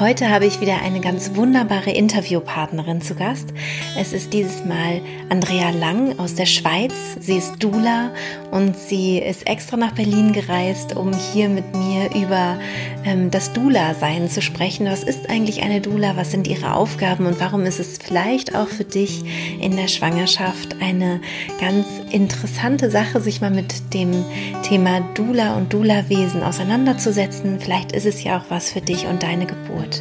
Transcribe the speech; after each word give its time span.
Heute 0.00 0.28
habe 0.28 0.44
ich 0.44 0.60
wieder 0.60 0.82
eine 0.82 0.98
ganz 0.98 1.36
wunderbare 1.36 1.92
Interviewpartnerin 1.92 3.00
zu 3.00 3.14
Gast. 3.14 3.54
Es 3.96 4.12
ist 4.12 4.32
dieses 4.32 4.64
Mal 4.64 5.00
Andrea 5.28 5.70
Lang 5.70 6.18
aus 6.18 6.34
der 6.34 6.46
Schweiz. 6.46 6.92
Sie 7.20 7.36
ist 7.36 7.62
Dula 7.62 8.10
und 8.50 8.76
sie 8.76 9.18
ist 9.18 9.46
extra 9.46 9.76
nach 9.76 9.92
Berlin 9.92 10.32
gereist, 10.32 10.96
um 10.96 11.12
hier 11.12 11.48
mit 11.48 11.76
mir 11.76 12.10
über 12.12 12.58
ähm, 13.04 13.30
das 13.30 13.52
Dula-Sein 13.52 14.28
zu 14.28 14.42
sprechen. 14.42 14.86
Was 14.86 15.04
ist 15.04 15.30
eigentlich 15.30 15.62
eine 15.62 15.80
Dula? 15.80 16.16
Was 16.16 16.32
sind 16.32 16.48
ihre 16.48 16.74
Aufgaben 16.74 17.26
und 17.26 17.38
warum 17.38 17.64
ist 17.64 17.78
es 17.78 17.98
vielleicht 17.98 18.56
auch 18.56 18.68
für 18.68 18.84
dich 18.84 19.22
in 19.60 19.76
der 19.76 19.86
Schwangerschaft 19.86 20.74
eine 20.80 21.20
ganz 21.60 21.86
interessante 22.10 22.90
Sache, 22.90 23.20
sich 23.20 23.40
mal 23.40 23.52
mit 23.52 23.94
dem 23.94 24.24
Thema 24.64 25.02
Dula 25.14 25.56
und 25.56 25.72
Dula-Wesen 25.72 26.42
auseinanderzusetzen? 26.42 27.60
Vielleicht 27.60 27.92
ist 27.92 28.06
es 28.06 28.24
ja 28.24 28.38
auch 28.38 28.44
was 28.48 28.72
für 28.72 28.80
dich 28.80 29.06
und 29.06 29.22
deine 29.22 29.46
Geburt. 29.46 29.93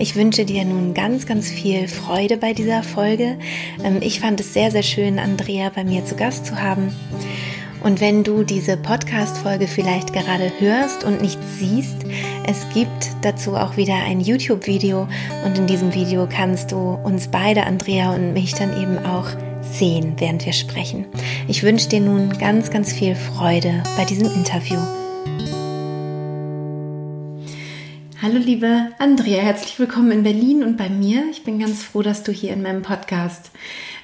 Ich 0.00 0.14
wünsche 0.14 0.44
dir 0.44 0.64
nun 0.64 0.94
ganz, 0.94 1.26
ganz 1.26 1.50
viel 1.50 1.88
Freude 1.88 2.36
bei 2.36 2.52
dieser 2.52 2.84
Folge. 2.84 3.36
Ähm, 3.82 3.98
ich 4.00 4.20
fand 4.20 4.38
es 4.38 4.54
sehr, 4.54 4.70
sehr 4.70 4.84
schön, 4.84 5.18
Andrea 5.18 5.70
bei 5.74 5.82
mir 5.82 6.04
zu 6.04 6.14
Gast 6.14 6.46
zu 6.46 6.60
haben. 6.62 6.92
Und 7.82 8.00
wenn 8.00 8.22
du 8.22 8.44
diese 8.44 8.76
Podcast-Folge 8.76 9.66
vielleicht 9.66 10.12
gerade 10.12 10.52
hörst 10.60 11.04
und 11.04 11.20
nicht 11.20 11.38
siehst, 11.58 11.96
es 12.46 12.66
gibt 12.74 13.10
dazu 13.22 13.54
auch 13.54 13.76
wieder 13.76 13.94
ein 13.94 14.20
YouTube-Video 14.20 15.08
und 15.44 15.58
in 15.58 15.66
diesem 15.66 15.94
Video 15.94 16.28
kannst 16.30 16.72
du 16.72 16.98
uns 17.02 17.28
beide, 17.28 17.64
Andrea 17.64 18.14
und 18.14 18.32
mich, 18.32 18.54
dann 18.54 18.80
eben 18.80 18.98
auch 18.98 19.26
sehen, 19.62 20.14
während 20.18 20.44
wir 20.46 20.52
sprechen. 20.52 21.06
Ich 21.46 21.62
wünsche 21.62 21.88
dir 21.88 22.00
nun 22.00 22.36
ganz, 22.38 22.70
ganz 22.70 22.92
viel 22.92 23.14
Freude 23.14 23.82
bei 23.96 24.04
diesem 24.04 24.26
Interview. 24.32 24.78
Hallo 28.28 28.40
liebe 28.40 28.88
Andrea, 28.98 29.40
herzlich 29.40 29.78
willkommen 29.78 30.10
in 30.10 30.22
Berlin 30.22 30.62
und 30.62 30.76
bei 30.76 30.90
mir. 30.90 31.24
Ich 31.30 31.44
bin 31.44 31.58
ganz 31.58 31.82
froh, 31.82 32.02
dass 32.02 32.24
du 32.24 32.30
hier 32.30 32.52
in 32.52 32.60
meinem 32.60 32.82
Podcast 32.82 33.50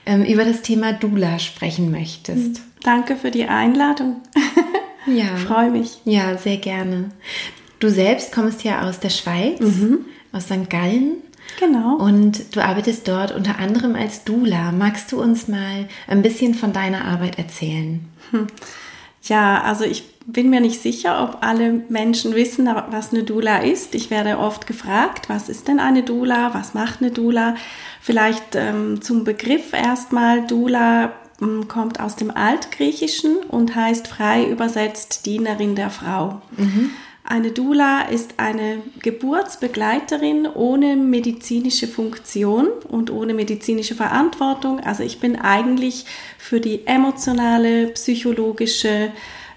ähm, 0.07 0.25
über 0.25 0.47
das 0.47 0.63
Thema 0.63 0.95
Dula 0.95 1.39
sprechen 1.39 1.91
möchtest. 1.91 2.63
Danke 2.83 3.17
für 3.17 3.31
die 3.31 3.45
Einladung. 3.45 4.23
Ja. 5.07 5.37
Freue 5.37 5.71
mich. 5.71 6.01
Ja, 6.07 6.39
sehr 6.39 6.57
gerne. 6.57 7.11
Du 7.79 7.91
selbst 7.91 8.33
kommst 8.33 8.65
ja 8.65 8.89
aus 8.89 9.01
der 9.01 9.11
Schweiz, 9.11 9.61
mhm. 9.61 10.07
aus 10.33 10.45
St. 10.45 10.71
Gallen. 10.71 11.17
Genau. 11.61 11.97
Und 11.97 12.57
du 12.57 12.65
arbeitest 12.65 13.07
dort 13.07 13.31
unter 13.33 13.59
anderem 13.59 13.97
als 13.97 14.25
Dula. 14.25 14.73
Magst 14.73 15.13
du 15.13 15.21
uns 15.21 15.47
mal 15.47 15.87
ein 16.07 16.23
bisschen 16.23 16.55
von 16.55 16.73
deiner 16.73 17.05
Arbeit 17.05 17.37
erzählen? 17.37 18.09
Hm. 18.31 18.47
Ja, 19.25 19.63
also 19.63 19.85
ich 19.85 20.05
bin 20.27 20.51
mir 20.51 20.61
nicht 20.61 20.81
sicher, 20.81 21.23
ob 21.23 21.45
alle 21.45 21.83
Menschen 21.89 22.35
wissen, 22.35 22.69
was 22.91 23.13
eine 23.13 23.25
Dula 23.25 23.59
ist. 23.59 23.95
Ich 23.95 24.11
werde 24.11 24.39
oft 24.39 24.67
gefragt, 24.67 25.29
was 25.29 25.49
ist 25.49 25.69
denn 25.69 25.81
eine 25.81 26.03
Dula? 26.03 26.55
Was 26.55 26.75
macht 26.75 27.01
eine 27.01 27.11
Dula? 27.11 27.57
Vielleicht 28.01 28.55
ähm, 28.55 29.03
zum 29.03 29.25
Begriff 29.25 29.73
erstmal. 29.73 30.47
Dula 30.47 31.13
ähm, 31.41 31.69
kommt 31.69 32.01
aus 32.01 32.17
dem 32.17 32.31
Altgriechischen 32.31 33.37
und 33.49 33.75
heißt 33.75 34.09
frei 34.09 34.45
übersetzt 34.45 35.27
Dienerin 35.27 35.75
der 35.75 35.91
Frau. 35.91 36.41
Mhm. 36.57 36.91
Eine 37.27 37.53
Dula 37.53 38.03
ist 38.03 38.35
eine 38.37 38.83
Geburtsbegleiterin 39.01 40.47
ohne 40.47 40.95
medizinische 40.95 41.89
Funktion 41.89 42.69
und 42.87 43.11
ohne 43.11 43.33
medizinische 43.33 43.95
Verantwortung. 43.95 44.81
Also 44.81 45.03
ich 45.05 45.21
bin 45.21 45.37
eigentlich 45.37 46.05
für 46.37 46.61
die 46.61 46.87
emotionale, 46.87 47.89
psychologische 47.89 49.11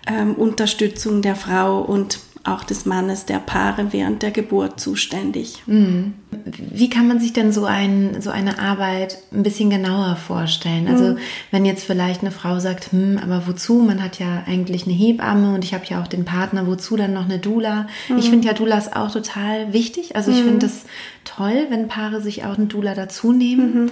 ähm, 0.08 0.36
Unterstützung 0.36 1.22
der 1.22 1.36
Frau 1.36 1.82
und 1.82 2.20
auch 2.46 2.64
des 2.64 2.86
Mannes, 2.86 3.26
der 3.26 3.40
Paare 3.40 3.92
während 3.92 4.24
der 4.24 4.32
Geburt 4.32 4.80
zuständig. 4.80 5.62
Mhm. 5.66 6.14
Wie 6.58 6.90
kann 6.90 7.08
man 7.08 7.20
sich 7.20 7.34
denn 7.34 7.52
so, 7.52 7.66
ein, 7.66 8.22
so 8.22 8.30
eine 8.30 8.60
Arbeit 8.60 9.18
ein 9.34 9.44
bisschen 9.44 9.70
genauer 9.70 10.16
vorstellen? 10.16 10.88
Also 10.88 11.04
mhm. 11.14 11.18
wenn 11.52 11.66
jetzt 11.66 11.86
vielleicht 11.86 12.22
eine 12.22 12.32
Frau 12.32 12.60
sagt, 12.60 12.92
hm, 12.92 13.20
aber 13.22 13.48
wozu? 13.48 13.76
Man 13.76 14.04
hat 14.04 14.20
ja 14.20 14.44
eigentlich 14.48 14.86
eine 14.86 14.94
Hebamme 14.94 15.54
und 15.54 15.64
ich 15.64 15.74
habe 15.74 15.86
ja 15.88 16.02
auch 16.02 16.08
den 16.08 16.26
Partner, 16.26 16.68
wozu 16.68 16.96
dann 16.96 17.14
noch 17.14 17.26
eine 17.26 17.40
Dula? 17.40 17.88
Mhm. 18.10 18.18
Ich 18.18 18.30
finde 18.30 18.48
ja 18.48 18.54
Doulas 18.54 18.94
auch 18.94 19.12
total 19.12 19.74
wichtig. 19.74 20.16
Also 20.16 20.32
ich 20.32 20.38
finde 20.38 20.66
es 20.66 20.84
mhm. 20.84 20.88
toll, 21.26 21.68
wenn 21.70 21.88
Paare 21.88 22.22
sich 22.22 22.46
auch 22.46 22.58
eine 22.58 22.68
Dula 22.68 22.94
dazu 22.94 23.32
nehmen. 23.32 23.92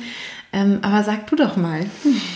Ähm, 0.55 0.79
aber 0.83 1.03
sag 1.03 1.27
du 1.27 1.35
doch 1.35 1.57
mal. 1.57 1.85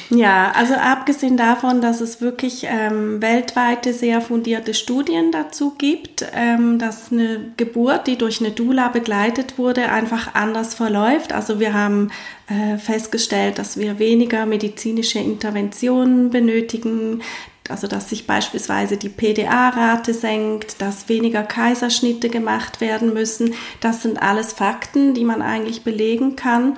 Ja, 0.10 0.52
also 0.54 0.74
abgesehen 0.74 1.38
davon, 1.38 1.80
dass 1.80 2.02
es 2.02 2.20
wirklich 2.20 2.66
ähm, 2.68 3.22
weltweite 3.22 3.94
sehr 3.94 4.20
fundierte 4.20 4.74
Studien 4.74 5.32
dazu 5.32 5.74
gibt, 5.78 6.26
ähm, 6.34 6.80
dass 6.80 7.14
eine 7.14 7.40
Geburt, 7.56 8.08
die 8.08 8.18
durch 8.18 8.42
eine 8.42 8.52
Dula 8.52 8.90
begleitet 8.90 9.58
wurde, 9.58 9.90
einfach 9.90 10.36
anders 10.36 10.74
verläuft. 10.74 11.32
Also 11.32 11.62
wir 11.62 11.74
haben 11.74 12.12
äh, 12.50 12.78
festgestellt, 12.78 13.58
dass 13.58 13.78
wir 13.78 14.00
weniger 14.00 14.46
medizinische 14.46 15.20
Interventionen 15.20 16.30
benötigen, 16.30 17.22
also 17.70 17.88
dass 17.88 18.10
sich 18.10 18.28
beispielsweise 18.28 18.98
die 18.98 19.08
PDA-Rate 19.08 20.14
senkt, 20.14 20.82
dass 20.82 21.08
weniger 21.08 21.44
Kaiserschnitte 21.44 22.28
gemacht 22.28 22.82
werden 22.82 23.14
müssen. 23.14 23.54
Das 23.80 24.02
sind 24.02 24.22
alles 24.22 24.52
Fakten, 24.52 25.14
die 25.14 25.24
man 25.24 25.42
eigentlich 25.42 25.84
belegen 25.84 26.36
kann. 26.36 26.76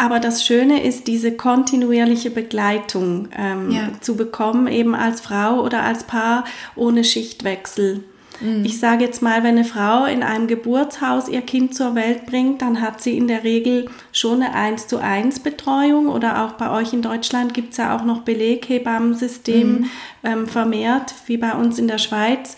Aber 0.00 0.18
das 0.18 0.46
Schöne 0.46 0.82
ist, 0.82 1.08
diese 1.08 1.36
kontinuierliche 1.36 2.30
Begleitung 2.30 3.28
ähm, 3.36 3.70
ja. 3.70 3.88
zu 4.00 4.16
bekommen, 4.16 4.66
eben 4.66 4.94
als 4.94 5.20
Frau 5.20 5.62
oder 5.62 5.82
als 5.82 6.04
Paar 6.04 6.44
ohne 6.74 7.04
Schichtwechsel. 7.04 8.02
Mhm. 8.40 8.64
Ich 8.64 8.80
sage 8.80 9.04
jetzt 9.04 9.20
mal, 9.20 9.42
wenn 9.42 9.58
eine 9.58 9.66
Frau 9.66 10.06
in 10.06 10.22
einem 10.22 10.46
Geburtshaus 10.46 11.28
ihr 11.28 11.42
Kind 11.42 11.74
zur 11.74 11.94
Welt 11.96 12.24
bringt, 12.24 12.62
dann 12.62 12.80
hat 12.80 13.02
sie 13.02 13.18
in 13.18 13.28
der 13.28 13.44
Regel 13.44 13.90
schon 14.10 14.42
eine 14.42 14.54
1 14.54 14.86
zu 14.86 14.96
1 14.96 15.40
Betreuung 15.40 16.08
oder 16.08 16.46
auch 16.46 16.52
bei 16.52 16.70
euch 16.70 16.94
in 16.94 17.02
Deutschland 17.02 17.52
gibt 17.52 17.72
es 17.72 17.76
ja 17.76 17.94
auch 17.94 18.02
noch 18.02 18.22
Beleghebammensystem 18.22 19.80
mhm. 19.80 19.90
ähm, 20.24 20.46
vermehrt, 20.46 21.12
wie 21.26 21.36
bei 21.36 21.52
uns 21.52 21.78
in 21.78 21.88
der 21.88 21.98
Schweiz. 21.98 22.56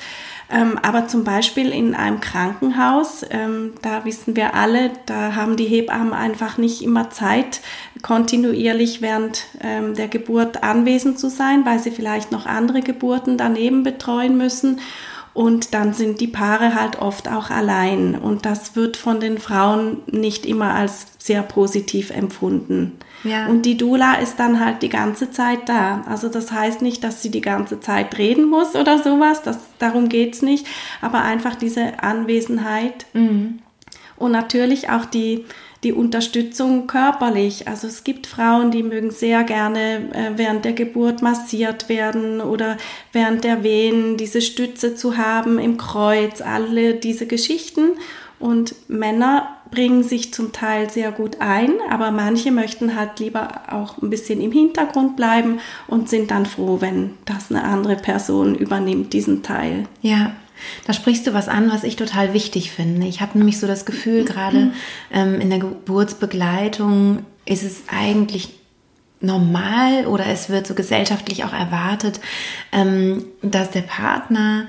Ähm, 0.52 0.78
aber 0.82 1.08
zum 1.08 1.24
Beispiel 1.24 1.70
in 1.70 1.94
einem 1.94 2.20
Krankenhaus, 2.20 3.24
ähm, 3.30 3.72
da 3.80 4.04
wissen 4.04 4.36
wir 4.36 4.54
alle, 4.54 4.90
da 5.06 5.34
haben 5.34 5.56
die 5.56 5.64
Hebammen 5.64 6.12
einfach 6.12 6.58
nicht 6.58 6.82
immer 6.82 7.08
Zeit, 7.08 7.62
kontinuierlich 8.02 9.00
während 9.00 9.46
ähm, 9.62 9.94
der 9.94 10.08
Geburt 10.08 10.62
anwesend 10.62 11.18
zu 11.18 11.30
sein, 11.30 11.64
weil 11.64 11.78
sie 11.78 11.90
vielleicht 11.90 12.32
noch 12.32 12.44
andere 12.44 12.82
Geburten 12.82 13.38
daneben 13.38 13.82
betreuen 13.82 14.36
müssen. 14.36 14.80
Und 15.32 15.72
dann 15.72 15.94
sind 15.94 16.20
die 16.20 16.26
Paare 16.26 16.74
halt 16.74 17.00
oft 17.00 17.30
auch 17.30 17.48
allein. 17.48 18.14
Und 18.14 18.44
das 18.44 18.76
wird 18.76 18.98
von 18.98 19.20
den 19.20 19.38
Frauen 19.38 20.02
nicht 20.06 20.44
immer 20.44 20.74
als 20.74 21.06
sehr 21.16 21.42
positiv 21.42 22.10
empfunden. 22.10 22.98
Ja. 23.24 23.46
Und 23.46 23.62
die 23.66 23.76
Dula 23.76 24.14
ist 24.14 24.36
dann 24.36 24.64
halt 24.64 24.82
die 24.82 24.88
ganze 24.88 25.30
Zeit 25.30 25.68
da. 25.68 26.02
Also 26.08 26.28
das 26.28 26.52
heißt 26.52 26.82
nicht, 26.82 27.04
dass 27.04 27.22
sie 27.22 27.30
die 27.30 27.40
ganze 27.40 27.80
Zeit 27.80 28.18
reden 28.18 28.48
muss 28.48 28.74
oder 28.74 28.98
sowas. 28.98 29.42
Das, 29.42 29.58
darum 29.78 30.08
geht's 30.08 30.42
nicht. 30.42 30.66
Aber 31.00 31.22
einfach 31.22 31.54
diese 31.54 32.02
Anwesenheit. 32.02 33.06
Mhm. 33.12 33.60
Und 34.16 34.32
natürlich 34.32 34.90
auch 34.90 35.04
die, 35.04 35.44
die 35.84 35.92
Unterstützung 35.92 36.86
körperlich. 36.86 37.66
Also 37.68 37.88
es 37.88 38.04
gibt 38.04 38.26
Frauen, 38.26 38.70
die 38.70 38.82
mögen 38.82 39.10
sehr 39.10 39.42
gerne 39.44 40.10
äh, 40.12 40.30
während 40.36 40.64
der 40.64 40.72
Geburt 40.72 41.22
massiert 41.22 41.88
werden 41.88 42.40
oder 42.40 42.76
während 43.12 43.44
der 43.44 43.62
Wehen 43.62 44.16
diese 44.16 44.40
Stütze 44.40 44.94
zu 44.94 45.16
haben 45.16 45.58
im 45.58 45.76
Kreuz, 45.76 46.40
alle 46.40 46.94
diese 46.94 47.26
Geschichten. 47.26 47.90
Und 48.38 48.74
Männer 48.88 49.56
bringen 49.72 50.04
sich 50.04 50.32
zum 50.32 50.52
Teil 50.52 50.88
sehr 50.90 51.10
gut 51.10 51.40
ein, 51.40 51.72
aber 51.90 52.12
manche 52.12 52.52
möchten 52.52 52.94
halt 52.94 53.18
lieber 53.18 53.62
auch 53.72 54.00
ein 54.00 54.10
bisschen 54.10 54.40
im 54.40 54.52
Hintergrund 54.52 55.16
bleiben 55.16 55.58
und 55.88 56.08
sind 56.08 56.30
dann 56.30 56.46
froh, 56.46 56.80
wenn 56.80 57.14
das 57.24 57.50
eine 57.50 57.64
andere 57.64 57.96
Person 57.96 58.54
übernimmt, 58.54 59.12
diesen 59.12 59.42
Teil. 59.42 59.88
Ja, 60.02 60.36
da 60.86 60.92
sprichst 60.92 61.26
du 61.26 61.34
was 61.34 61.48
an, 61.48 61.72
was 61.72 61.84
ich 61.84 61.96
total 61.96 62.34
wichtig 62.34 62.70
finde. 62.70 63.06
Ich 63.06 63.20
habe 63.20 63.36
nämlich 63.36 63.58
so 63.58 63.66
das 63.66 63.84
Gefühl, 63.86 64.24
gerade 64.24 64.72
ähm, 65.10 65.40
in 65.40 65.50
der 65.50 65.58
Geburtsbegleitung 65.58 67.24
ist 67.46 67.64
es 67.64 67.82
eigentlich 67.88 68.50
normal 69.20 70.06
oder 70.06 70.26
es 70.26 70.50
wird 70.50 70.66
so 70.66 70.74
gesellschaftlich 70.74 71.44
auch 71.44 71.52
erwartet, 71.52 72.20
ähm, 72.72 73.24
dass 73.40 73.70
der 73.70 73.82
Partner 73.82 74.66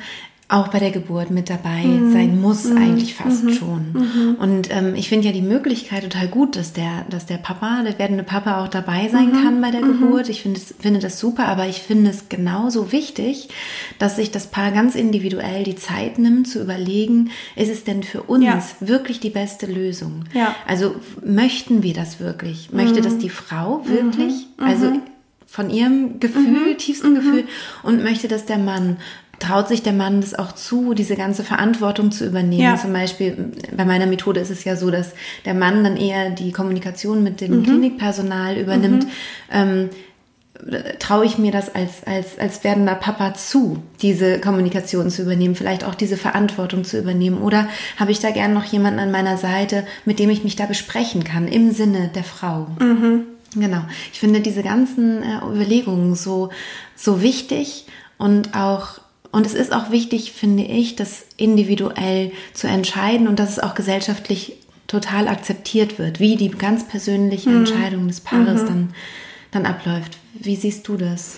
auch 0.54 0.68
bei 0.68 0.80
der 0.80 0.92
Geburt 0.92 1.32
mit 1.32 1.50
dabei 1.50 1.84
mhm. 1.84 2.14
sein 2.14 2.40
muss, 2.40 2.66
mhm. 2.66 2.78
eigentlich 2.78 3.16
fast 3.16 3.44
mhm. 3.44 3.54
schon. 3.54 3.94
Mhm. 3.94 4.36
Und 4.40 4.70
ähm, 4.72 4.94
ich 4.94 5.10
finde 5.10 5.28
ja 5.28 5.34
die 5.34 5.42
Möglichkeit 5.42 6.04
total 6.04 6.28
gut, 6.28 6.56
dass 6.56 6.74
der, 6.74 7.06
dass 7.10 7.26
der 7.26 7.38
Papa, 7.38 7.82
der 7.84 7.98
werdende 7.98 8.24
Papa 8.24 8.64
auch 8.64 8.68
dabei 8.68 9.10
sein 9.10 9.32
mhm. 9.32 9.44
kann 9.44 9.62
bei 9.62 9.72
der 9.72 9.82
mhm. 9.82 10.00
Geburt. 10.00 10.30
Ich 10.30 10.44
finde 10.44 10.60
finde 10.60 11.00
das 11.00 11.20
super, 11.20 11.48
aber 11.48 11.68
ich 11.68 11.80
finde 11.80 12.12
es 12.12 12.30
genauso 12.30 12.92
wichtig, 12.92 13.50
dass 13.98 14.18
sich 14.18 14.30
das 14.30 14.48
Paar 14.48 14.72
ganz 14.72 14.94
individuell 14.94 15.64
die 15.64 15.76
Zeit 15.76 16.20
nimmt, 16.20 16.48
zu 16.48 16.62
überlegen, 16.62 17.32
ist 17.56 17.72
es 17.72 17.84
denn 17.84 18.04
für 18.04 18.22
uns 18.22 18.44
ja. 18.46 18.62
wirklich 18.80 19.20
die 19.20 19.32
beste 19.32 19.66
Lösung? 19.66 20.26
Ja. 20.34 20.56
Also 20.68 20.96
möchten 21.26 21.82
wir 21.82 21.96
das 21.96 22.20
wirklich? 22.20 22.72
Möchte 22.72 23.02
das 23.02 23.18
die 23.18 23.30
Frau 23.30 23.88
wirklich? 23.88 24.48
Also 24.58 24.94
von 25.48 25.70
ihrem 25.70 26.20
Gefühl, 26.20 26.76
tiefsten 26.78 27.14
Gefühl 27.14 27.46
und 27.84 28.04
möchte 28.04 28.28
das 28.28 28.46
der 28.46 28.58
Mann 28.58 28.98
traut 29.44 29.68
sich 29.68 29.84
der 29.84 29.94
Mann 29.94 30.22
das 30.22 30.34
auch 30.34 30.54
zu, 30.54 30.94
diese 30.94 31.16
ganze 31.16 31.44
Verantwortung 31.44 32.12
zu 32.12 32.26
übernehmen. 32.26 32.64
Ja. 32.64 32.78
Zum 32.78 32.94
Beispiel 32.94 33.52
bei 33.76 33.86
meiner 33.86 34.06
Methode 34.06 34.40
ist 34.40 34.50
es 34.50 34.64
ja 34.64 34.76
so, 34.76 34.90
dass 34.90 35.12
der 35.46 35.54
Mann 35.54 35.84
dann 35.84 35.98
eher 35.98 36.30
die 36.30 36.52
Kommunikation 36.52 37.24
mit 37.24 37.42
dem 37.42 37.60
mhm. 37.60 37.64
Klinikpersonal 37.64 38.58
übernimmt. 38.58 39.06
Mhm. 39.06 39.10
Ähm, 39.52 39.90
traue 41.00 41.26
ich 41.26 41.38
mir 41.38 41.52
das 41.52 41.74
als, 41.74 42.04
als, 42.06 42.40
als 42.40 42.64
werdender 42.64 42.96
Papa 42.96 43.34
zu, 43.34 43.82
diese 44.02 44.40
Kommunikation 44.40 45.10
zu 45.10 45.24
übernehmen, 45.24 45.56
vielleicht 45.56 45.84
auch 45.84 45.96
diese 45.96 46.16
Verantwortung 46.16 46.84
zu 46.84 46.98
übernehmen? 46.98 47.42
Oder 47.42 47.68
habe 47.98 48.12
ich 48.12 48.20
da 48.20 48.32
gern 48.32 48.54
noch 48.54 48.64
jemanden 48.64 49.00
an 49.00 49.12
meiner 49.12 49.38
Seite, 49.38 49.86
mit 50.06 50.20
dem 50.20 50.30
ich 50.30 50.44
mich 50.44 50.56
da 50.56 50.66
besprechen 50.66 51.24
kann, 51.24 51.48
im 51.48 51.72
Sinne 51.72 52.12
der 52.14 52.24
Frau? 52.24 52.68
Mhm. 52.80 53.24
Genau. 53.56 53.82
Ich 54.12 54.20
finde 54.20 54.40
diese 54.42 54.64
ganzen 54.64 55.22
äh, 55.22 55.38
Überlegungen 55.46 56.16
so, 56.16 56.50
so 56.96 57.22
wichtig 57.22 57.86
und 58.18 58.56
auch 58.56 59.00
und 59.34 59.46
es 59.48 59.56
ist 59.56 59.74
auch 59.74 59.90
wichtig, 59.90 60.32
finde 60.32 60.62
ich, 60.64 60.96
das 60.96 61.26
individuell 61.38 62.32
zu 62.54 62.68
entscheiden 62.68 63.28
und 63.28 63.40
dass 63.40 63.50
es 63.50 63.58
auch 63.60 63.74
gesellschaftlich 63.74 64.58
total 64.86 65.28
akzeptiert 65.28 65.98
wird, 65.98 66.20
wie 66.20 66.36
die 66.36 66.52
ganz 66.52 66.88
persönliche 66.88 67.50
mhm. 67.50 67.66
Entscheidung 67.66 68.08
des 68.08 68.22
Paares 68.22 68.62
mhm. 68.62 68.68
dann, 68.68 68.94
dann 69.50 69.66
abläuft. 69.66 70.20
Wie 70.36 70.56
siehst 70.56 70.88
du 70.88 70.98
das? 70.98 71.38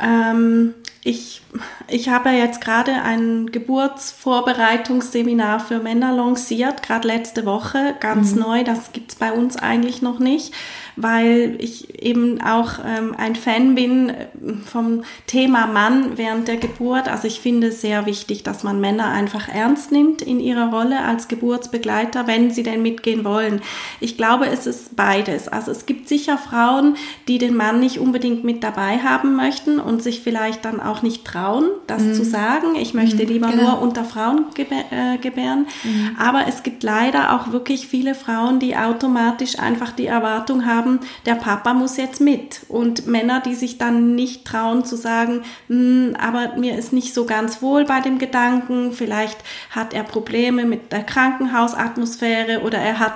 Ähm, 0.00 0.72
ich, 1.02 1.42
ich 1.86 2.08
habe 2.08 2.30
jetzt 2.30 2.62
gerade 2.62 3.02
ein 3.02 3.52
Geburtsvorbereitungsseminar 3.52 5.60
für 5.60 5.80
Männer 5.80 6.14
lanciert, 6.14 6.82
gerade 6.82 7.06
letzte 7.06 7.44
Woche, 7.44 7.94
ganz 8.00 8.32
mhm. 8.32 8.40
neu, 8.40 8.64
das 8.64 8.92
gibt 8.92 9.12
es 9.12 9.18
bei 9.18 9.32
uns 9.32 9.58
eigentlich 9.58 10.00
noch 10.00 10.18
nicht 10.18 10.54
weil 10.96 11.56
ich 11.58 12.02
eben 12.02 12.40
auch 12.40 12.74
ähm, 12.84 13.14
ein 13.16 13.36
Fan 13.36 13.74
bin 13.74 14.10
äh, 14.10 14.26
vom 14.64 15.02
Thema 15.26 15.66
Mann 15.66 16.16
während 16.16 16.48
der 16.48 16.56
Geburt. 16.56 17.08
Also 17.08 17.26
ich 17.26 17.40
finde 17.40 17.68
es 17.68 17.80
sehr 17.80 18.06
wichtig, 18.06 18.42
dass 18.42 18.62
man 18.62 18.80
Männer 18.80 19.08
einfach 19.08 19.48
ernst 19.48 19.92
nimmt 19.92 20.22
in 20.22 20.40
ihrer 20.40 20.70
Rolle 20.70 21.02
als 21.04 21.28
Geburtsbegleiter, 21.28 22.26
wenn 22.26 22.50
sie 22.50 22.62
denn 22.62 22.82
mitgehen 22.82 23.24
wollen. 23.24 23.60
Ich 24.00 24.16
glaube, 24.16 24.46
es 24.46 24.66
ist 24.66 24.96
beides. 24.96 25.48
Also 25.48 25.70
es 25.70 25.86
gibt 25.86 26.08
sicher 26.08 26.38
Frauen, 26.38 26.96
die 27.28 27.38
den 27.38 27.56
Mann 27.56 27.80
nicht 27.80 27.98
unbedingt 27.98 28.44
mit 28.44 28.62
dabei 28.62 28.98
haben 28.98 29.34
möchten 29.36 29.80
und 29.80 30.02
sich 30.02 30.20
vielleicht 30.20 30.64
dann 30.64 30.80
auch 30.80 31.02
nicht 31.02 31.24
trauen, 31.24 31.70
das 31.86 32.02
mhm. 32.02 32.14
zu 32.14 32.24
sagen. 32.24 32.76
Ich 32.76 32.94
möchte 32.94 33.24
mhm, 33.24 33.28
lieber 33.28 33.48
genau. 33.48 33.62
nur 33.62 33.82
unter 33.82 34.04
Frauen 34.04 34.46
äh, 34.56 35.18
gebären. 35.18 35.66
Mhm. 35.82 36.16
Aber 36.18 36.46
es 36.46 36.62
gibt 36.62 36.82
leider 36.82 37.34
auch 37.34 37.52
wirklich 37.52 37.88
viele 37.88 38.14
Frauen, 38.14 38.58
die 38.58 38.76
automatisch 38.76 39.58
einfach 39.58 39.92
die 39.92 40.06
Erwartung 40.06 40.66
haben, 40.66 40.83
haben, 40.84 41.00
der 41.26 41.34
Papa 41.34 41.74
muss 41.74 41.96
jetzt 41.96 42.20
mit. 42.20 42.60
Und 42.68 43.06
Männer, 43.06 43.40
die 43.40 43.54
sich 43.54 43.78
dann 43.78 44.14
nicht 44.14 44.44
trauen 44.44 44.84
zu 44.84 44.96
sagen, 44.96 45.42
hm, 45.68 46.16
aber 46.18 46.56
mir 46.56 46.76
ist 46.76 46.92
nicht 46.92 47.14
so 47.14 47.24
ganz 47.24 47.62
wohl 47.62 47.84
bei 47.84 48.00
dem 48.00 48.18
Gedanken, 48.18 48.92
vielleicht 48.92 49.38
hat 49.70 49.94
er 49.94 50.04
Probleme 50.04 50.64
mit 50.64 50.92
der 50.92 51.02
Krankenhausatmosphäre 51.02 52.60
oder 52.62 52.78
er 52.78 52.98
hat 52.98 53.14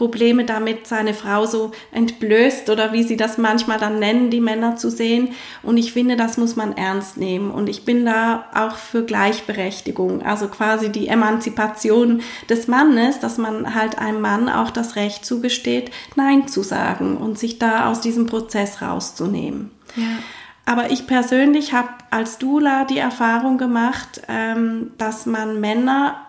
Probleme 0.00 0.46
damit, 0.46 0.86
seine 0.86 1.12
Frau 1.12 1.44
so 1.44 1.72
entblößt 1.92 2.70
oder 2.70 2.94
wie 2.94 3.02
sie 3.02 3.18
das 3.18 3.36
manchmal 3.36 3.78
dann 3.78 3.98
nennen, 3.98 4.30
die 4.30 4.40
Männer 4.40 4.76
zu 4.76 4.90
sehen. 4.90 5.34
Und 5.62 5.76
ich 5.76 5.92
finde, 5.92 6.16
das 6.16 6.38
muss 6.38 6.56
man 6.56 6.74
ernst 6.74 7.18
nehmen. 7.18 7.50
Und 7.50 7.68
ich 7.68 7.84
bin 7.84 8.06
da 8.06 8.46
auch 8.54 8.76
für 8.76 9.04
Gleichberechtigung, 9.04 10.22
also 10.22 10.48
quasi 10.48 10.88
die 10.88 11.08
Emanzipation 11.08 12.22
des 12.48 12.66
Mannes, 12.66 13.20
dass 13.20 13.36
man 13.36 13.74
halt 13.74 13.98
einem 13.98 14.22
Mann 14.22 14.48
auch 14.48 14.70
das 14.70 14.96
Recht 14.96 15.26
zugesteht, 15.26 15.90
Nein 16.16 16.48
zu 16.48 16.62
sagen 16.62 17.18
und 17.18 17.38
sich 17.38 17.58
da 17.58 17.90
aus 17.90 18.00
diesem 18.00 18.24
Prozess 18.24 18.80
rauszunehmen. 18.80 19.70
Ja. 19.96 20.04
Aber 20.64 20.90
ich 20.90 21.06
persönlich 21.06 21.74
habe 21.74 21.90
als 22.08 22.38
Dula 22.38 22.86
die 22.86 22.96
Erfahrung 22.96 23.58
gemacht, 23.58 24.22
ähm, 24.28 24.92
dass 24.96 25.26
man 25.26 25.60
Männer 25.60 26.26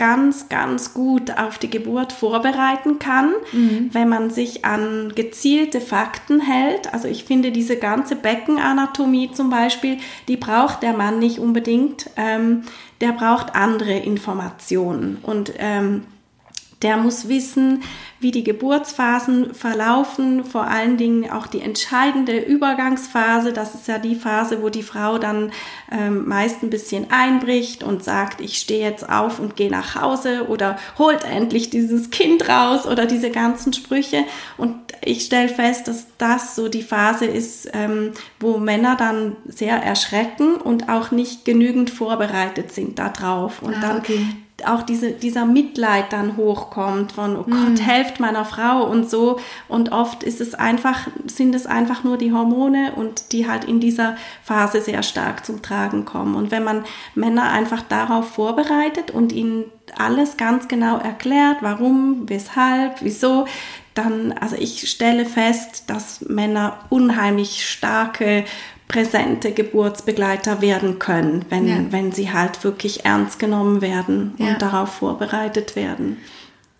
ganz, 0.00 0.48
ganz 0.48 0.94
gut 0.94 1.36
auf 1.36 1.58
die 1.58 1.68
Geburt 1.68 2.14
vorbereiten 2.14 2.98
kann, 2.98 3.34
mhm. 3.52 3.90
wenn 3.92 4.08
man 4.08 4.30
sich 4.30 4.64
an 4.64 5.12
gezielte 5.14 5.82
Fakten 5.82 6.40
hält. 6.40 6.94
Also 6.94 7.06
ich 7.06 7.24
finde 7.24 7.52
diese 7.52 7.76
ganze 7.76 8.16
Beckenanatomie 8.16 9.30
zum 9.30 9.50
Beispiel, 9.50 9.98
die 10.26 10.38
braucht 10.38 10.82
der 10.82 10.94
Mann 10.94 11.18
nicht 11.18 11.38
unbedingt. 11.38 12.08
Ähm, 12.16 12.62
der 13.02 13.12
braucht 13.12 13.54
andere 13.54 13.92
Informationen 13.92 15.18
und 15.22 15.52
ähm, 15.58 16.04
der 16.82 16.96
muss 16.96 17.28
wissen, 17.28 17.82
wie 18.20 18.30
die 18.30 18.44
Geburtsphasen 18.44 19.54
verlaufen, 19.54 20.44
vor 20.44 20.64
allen 20.64 20.96
Dingen 20.96 21.30
auch 21.30 21.46
die 21.46 21.60
entscheidende 21.60 22.38
Übergangsphase. 22.38 23.52
Das 23.52 23.74
ist 23.74 23.88
ja 23.88 23.98
die 23.98 24.14
Phase, 24.14 24.62
wo 24.62 24.68
die 24.68 24.82
Frau 24.82 25.18
dann 25.18 25.52
ähm, 25.90 26.26
meist 26.26 26.62
ein 26.62 26.70
bisschen 26.70 27.10
einbricht 27.10 27.82
und 27.82 28.02
sagt, 28.02 28.40
ich 28.40 28.58
stehe 28.58 28.84
jetzt 28.84 29.08
auf 29.08 29.40
und 29.40 29.56
gehe 29.56 29.70
nach 29.70 29.94
Hause 29.94 30.46
oder 30.48 30.78
holt 30.98 31.24
endlich 31.24 31.70
dieses 31.70 32.10
Kind 32.10 32.48
raus 32.48 32.86
oder 32.86 33.06
diese 33.06 33.30
ganzen 33.30 33.72
Sprüche. 33.72 34.24
Und 34.56 34.74
ich 35.02 35.24
stelle 35.24 35.48
fest, 35.48 35.88
dass 35.88 36.06
das 36.18 36.54
so 36.54 36.68
die 36.68 36.82
Phase 36.82 37.24
ist, 37.24 37.70
ähm, 37.72 38.12
wo 38.38 38.58
Männer 38.58 38.96
dann 38.96 39.36
sehr 39.46 39.82
erschrecken 39.82 40.56
und 40.56 40.88
auch 40.88 41.10
nicht 41.10 41.44
genügend 41.44 41.90
vorbereitet 41.90 42.72
sind 42.72 42.98
darauf. 42.98 43.62
Und 43.62 43.74
ah, 43.76 43.80
dann 43.80 43.98
okay 43.98 44.26
auch 44.66 44.82
diese, 44.82 45.12
dieser 45.12 45.46
Mitleid 45.46 46.12
dann 46.12 46.36
hochkommt 46.36 47.12
von, 47.12 47.36
oh 47.36 47.44
Gott, 47.44 47.70
mhm. 47.70 47.76
helft 47.76 48.20
meiner 48.20 48.44
Frau 48.44 48.84
und 48.84 49.08
so. 49.08 49.38
Und 49.68 49.92
oft 49.92 50.22
ist 50.22 50.40
es 50.40 50.54
einfach, 50.54 51.08
sind 51.26 51.54
es 51.54 51.66
einfach 51.66 52.04
nur 52.04 52.16
die 52.16 52.32
Hormone 52.32 52.92
und 52.96 53.32
die 53.32 53.48
halt 53.48 53.64
in 53.64 53.80
dieser 53.80 54.16
Phase 54.42 54.80
sehr 54.80 55.02
stark 55.02 55.44
zum 55.44 55.62
Tragen 55.62 56.04
kommen. 56.04 56.34
Und 56.34 56.50
wenn 56.50 56.64
man 56.64 56.84
Männer 57.14 57.50
einfach 57.50 57.82
darauf 57.82 58.30
vorbereitet 58.30 59.10
und 59.10 59.32
ihnen 59.32 59.64
alles 59.98 60.36
ganz 60.36 60.68
genau 60.68 60.98
erklärt, 60.98 61.58
warum, 61.60 62.28
weshalb, 62.28 63.02
wieso, 63.02 63.46
dann, 63.94 64.32
also 64.32 64.56
ich 64.56 64.88
stelle 64.88 65.24
fest, 65.24 65.84
dass 65.88 66.22
Männer 66.22 66.78
unheimlich 66.90 67.68
starke 67.68 68.44
präsente 68.90 69.52
Geburtsbegleiter 69.52 70.60
werden 70.60 70.98
können, 70.98 71.44
wenn, 71.48 71.68
ja. 71.68 71.76
wenn 71.90 72.10
sie 72.10 72.32
halt 72.32 72.64
wirklich 72.64 73.04
ernst 73.04 73.38
genommen 73.38 73.80
werden 73.80 74.34
ja. 74.36 74.48
und 74.48 74.62
darauf 74.62 74.92
vorbereitet 74.92 75.76
werden. 75.76 76.16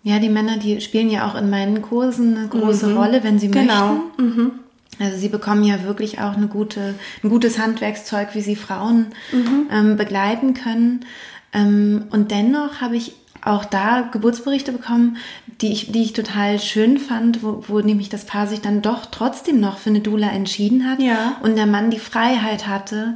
Ja, 0.03 0.19
die 0.19 0.27
Männer, 0.27 0.57
die 0.57 0.81
spielen 0.81 1.09
ja 1.09 1.25
auch 1.25 1.35
in 1.35 1.49
meinen 1.49 1.81
Kursen 1.81 2.35
eine 2.35 2.47
große 2.49 2.87
mhm. 2.87 2.97
Rolle, 2.97 3.23
wenn 3.23 3.39
sie 3.39 3.49
genau. 3.49 3.93
möchten. 3.93 4.23
Mhm. 4.23 4.51
Also 4.99 5.17
sie 5.17 5.29
bekommen 5.29 5.63
ja 5.63 5.85
wirklich 5.85 6.19
auch 6.19 6.35
eine 6.35 6.47
gute, 6.47 6.95
ein 7.23 7.29
gutes 7.29 7.57
Handwerkszeug, 7.57 8.29
wie 8.33 8.41
sie 8.41 8.57
Frauen 8.57 9.07
mhm. 9.31 9.67
ähm, 9.71 9.95
begleiten 9.95 10.53
können. 10.53 11.05
Ähm, 11.53 12.07
und 12.09 12.31
dennoch 12.31 12.81
habe 12.81 12.97
ich 12.97 13.13
auch 13.43 13.65
da 13.65 14.01
Geburtsberichte 14.11 14.71
bekommen, 14.71 15.17
die 15.61 15.71
ich, 15.71 15.91
die 15.91 16.03
ich 16.03 16.13
total 16.13 16.59
schön 16.59 16.97
fand, 16.97 17.43
wo, 17.43 17.63
wo 17.67 17.79
nämlich 17.79 18.09
das 18.09 18.25
Paar 18.25 18.47
sich 18.47 18.61
dann 18.61 18.81
doch 18.81 19.05
trotzdem 19.07 19.59
noch 19.59 19.77
für 19.77 19.89
eine 19.89 20.01
Dula 20.01 20.29
entschieden 20.29 20.89
hat 20.89 20.99
ja. 20.99 21.37
und 21.41 21.55
der 21.55 21.65
Mann 21.65 21.91
die 21.91 21.99
Freiheit 21.99 22.67
hatte, 22.67 23.15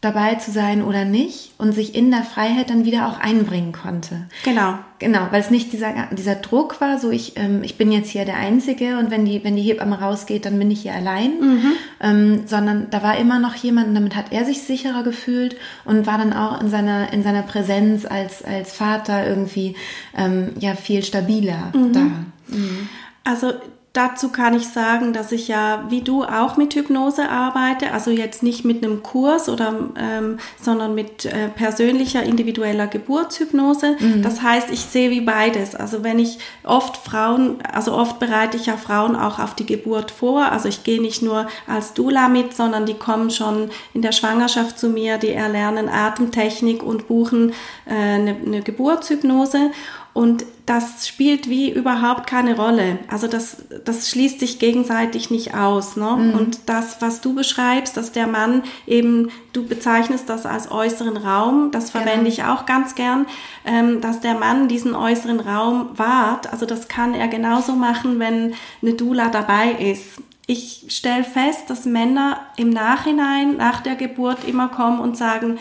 dabei 0.00 0.36
zu 0.36 0.52
sein 0.52 0.84
oder 0.84 1.04
nicht 1.04 1.50
und 1.58 1.72
sich 1.72 1.94
in 1.96 2.12
der 2.12 2.22
Freiheit 2.22 2.70
dann 2.70 2.84
wieder 2.84 3.08
auch 3.08 3.18
einbringen 3.18 3.72
konnte. 3.72 4.26
Genau. 4.44 4.78
Genau, 5.00 5.28
weil 5.30 5.40
es 5.40 5.50
nicht 5.50 5.72
dieser, 5.72 5.92
dieser 6.12 6.36
Druck 6.36 6.80
war, 6.80 6.98
so 6.98 7.10
ich, 7.10 7.36
ähm, 7.36 7.62
ich 7.62 7.78
bin 7.78 7.90
jetzt 7.90 8.10
hier 8.10 8.24
der 8.24 8.36
Einzige 8.36 8.98
und 8.98 9.10
wenn 9.10 9.24
die, 9.24 9.42
wenn 9.42 9.56
die 9.56 9.62
Hebamme 9.62 10.00
rausgeht, 10.00 10.44
dann 10.44 10.58
bin 10.58 10.70
ich 10.70 10.82
hier 10.82 10.94
allein, 10.94 11.40
mhm. 11.40 11.72
ähm, 12.00 12.42
sondern 12.46 12.90
da 12.90 13.02
war 13.02 13.16
immer 13.16 13.40
noch 13.40 13.54
jemand 13.56 13.88
und 13.88 13.94
damit 13.94 14.14
hat 14.14 14.32
er 14.32 14.44
sich 14.44 14.62
sicherer 14.62 15.02
gefühlt 15.02 15.56
und 15.84 16.06
war 16.06 16.18
dann 16.18 16.32
auch 16.32 16.60
in 16.60 16.68
seiner, 16.68 17.12
in 17.12 17.22
seiner 17.24 17.42
Präsenz 17.42 18.06
als, 18.06 18.44
als 18.44 18.72
Vater 18.72 19.26
irgendwie 19.26 19.76
ähm, 20.16 20.50
ja 20.58 20.74
viel 20.74 21.02
stabiler 21.02 21.72
mhm. 21.74 21.92
da. 21.92 22.00
Mhm. 22.00 22.88
Also 23.24 23.52
dazu 23.92 24.28
kann 24.28 24.54
ich 24.54 24.68
sagen, 24.68 25.12
dass 25.12 25.32
ich 25.32 25.48
ja 25.48 25.84
wie 25.88 26.02
du 26.02 26.22
auch 26.24 26.56
mit 26.56 26.74
Hypnose 26.74 27.28
arbeite, 27.28 27.92
also 27.92 28.10
jetzt 28.10 28.42
nicht 28.42 28.64
mit 28.64 28.84
einem 28.84 29.02
Kurs 29.02 29.48
oder 29.48 29.74
ähm, 29.98 30.38
sondern 30.60 30.94
mit 30.94 31.24
äh, 31.24 31.48
persönlicher 31.48 32.22
individueller 32.22 32.86
Geburtshypnose. 32.86 33.96
Mhm. 33.98 34.22
Das 34.22 34.42
heißt, 34.42 34.70
ich 34.70 34.80
sehe 34.80 35.10
wie 35.10 35.22
beides. 35.22 35.74
Also 35.74 36.04
wenn 36.04 36.18
ich 36.18 36.38
oft 36.64 36.96
Frauen, 36.96 37.58
also 37.72 37.92
oft 37.92 38.18
bereite 38.18 38.56
ich 38.56 38.66
ja 38.66 38.76
Frauen 38.76 39.16
auch 39.16 39.38
auf 39.38 39.54
die 39.54 39.66
Geburt 39.66 40.10
vor. 40.10 40.52
Also 40.52 40.68
ich 40.68 40.84
gehe 40.84 41.00
nicht 41.00 41.22
nur 41.22 41.46
als 41.66 41.94
Dula 41.94 42.28
mit, 42.28 42.54
sondern 42.54 42.86
die 42.86 42.94
kommen 42.94 43.30
schon 43.30 43.70
in 43.94 44.02
der 44.02 44.12
Schwangerschaft 44.12 44.78
zu 44.78 44.88
mir, 44.88 45.18
die 45.18 45.32
erlernen 45.32 45.88
Atemtechnik 45.88 46.82
und 46.82 47.08
buchen 47.08 47.52
äh, 47.86 47.94
eine, 47.94 48.36
eine 48.44 48.62
Geburtshypnose. 48.62 49.70
Und 50.14 50.44
das 50.66 51.06
spielt 51.06 51.48
wie 51.48 51.70
überhaupt 51.70 52.26
keine 52.26 52.56
Rolle. 52.56 52.98
Also 53.08 53.26
das, 53.26 53.58
das 53.84 54.10
schließt 54.10 54.40
sich 54.40 54.58
gegenseitig 54.58 55.30
nicht 55.30 55.54
aus. 55.54 55.96
Ne? 55.96 56.10
Mhm. 56.10 56.34
Und 56.34 56.58
das, 56.66 57.00
was 57.00 57.20
du 57.20 57.34
beschreibst, 57.34 57.96
dass 57.96 58.12
der 58.12 58.26
Mann 58.26 58.62
eben, 58.86 59.30
du 59.52 59.64
bezeichnest 59.66 60.28
das 60.28 60.44
als 60.44 60.70
äußeren 60.70 61.16
Raum, 61.16 61.70
das 61.70 61.90
verwende 61.90 62.24
genau. 62.24 62.28
ich 62.28 62.44
auch 62.44 62.66
ganz 62.66 62.94
gern, 62.94 63.26
ähm, 63.64 64.00
dass 64.00 64.20
der 64.20 64.34
Mann 64.34 64.68
diesen 64.68 64.94
äußeren 64.94 65.40
Raum 65.40 65.90
wahrt. 65.96 66.52
Also 66.52 66.66
das 66.66 66.88
kann 66.88 67.14
er 67.14 67.28
genauso 67.28 67.72
machen, 67.72 68.18
wenn 68.18 68.54
eine 68.82 68.94
Dula 68.94 69.28
dabei 69.28 69.70
ist. 69.72 70.20
Ich 70.46 70.86
stelle 70.88 71.24
fest, 71.24 71.68
dass 71.68 71.84
Männer 71.84 72.38
im 72.56 72.70
Nachhinein, 72.70 73.56
nach 73.56 73.82
der 73.82 73.96
Geburt 73.96 74.44
immer 74.48 74.68
kommen 74.68 74.98
und 74.98 75.16
sagen, 75.16 75.58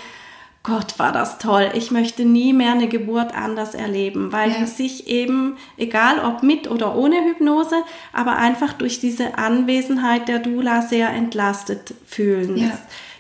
Gott, 0.68 1.00
war 1.00 1.14
das 1.14 1.38
toll. 1.38 1.70
Ich 1.76 1.92
möchte 1.92 2.26
nie 2.26 2.52
mehr 2.52 2.74
eine 2.74 2.90
Geburt 2.90 3.34
anders 3.34 3.74
erleben, 3.74 4.34
weil 4.34 4.52
ja. 4.52 4.66
sich 4.66 5.08
eben, 5.08 5.56
egal 5.78 6.20
ob 6.20 6.44
mit 6.44 6.70
oder 6.70 6.98
ohne 6.98 7.24
Hypnose, 7.24 7.78
aber 8.12 8.36
einfach 8.36 8.74
durch 8.74 9.00
diese 9.00 9.38
Anwesenheit 9.38 10.28
der 10.28 10.40
Dula 10.40 10.82
sehr 10.82 11.10
entlastet 11.10 11.94
fühlen. 12.06 12.58
Ja 12.58 12.78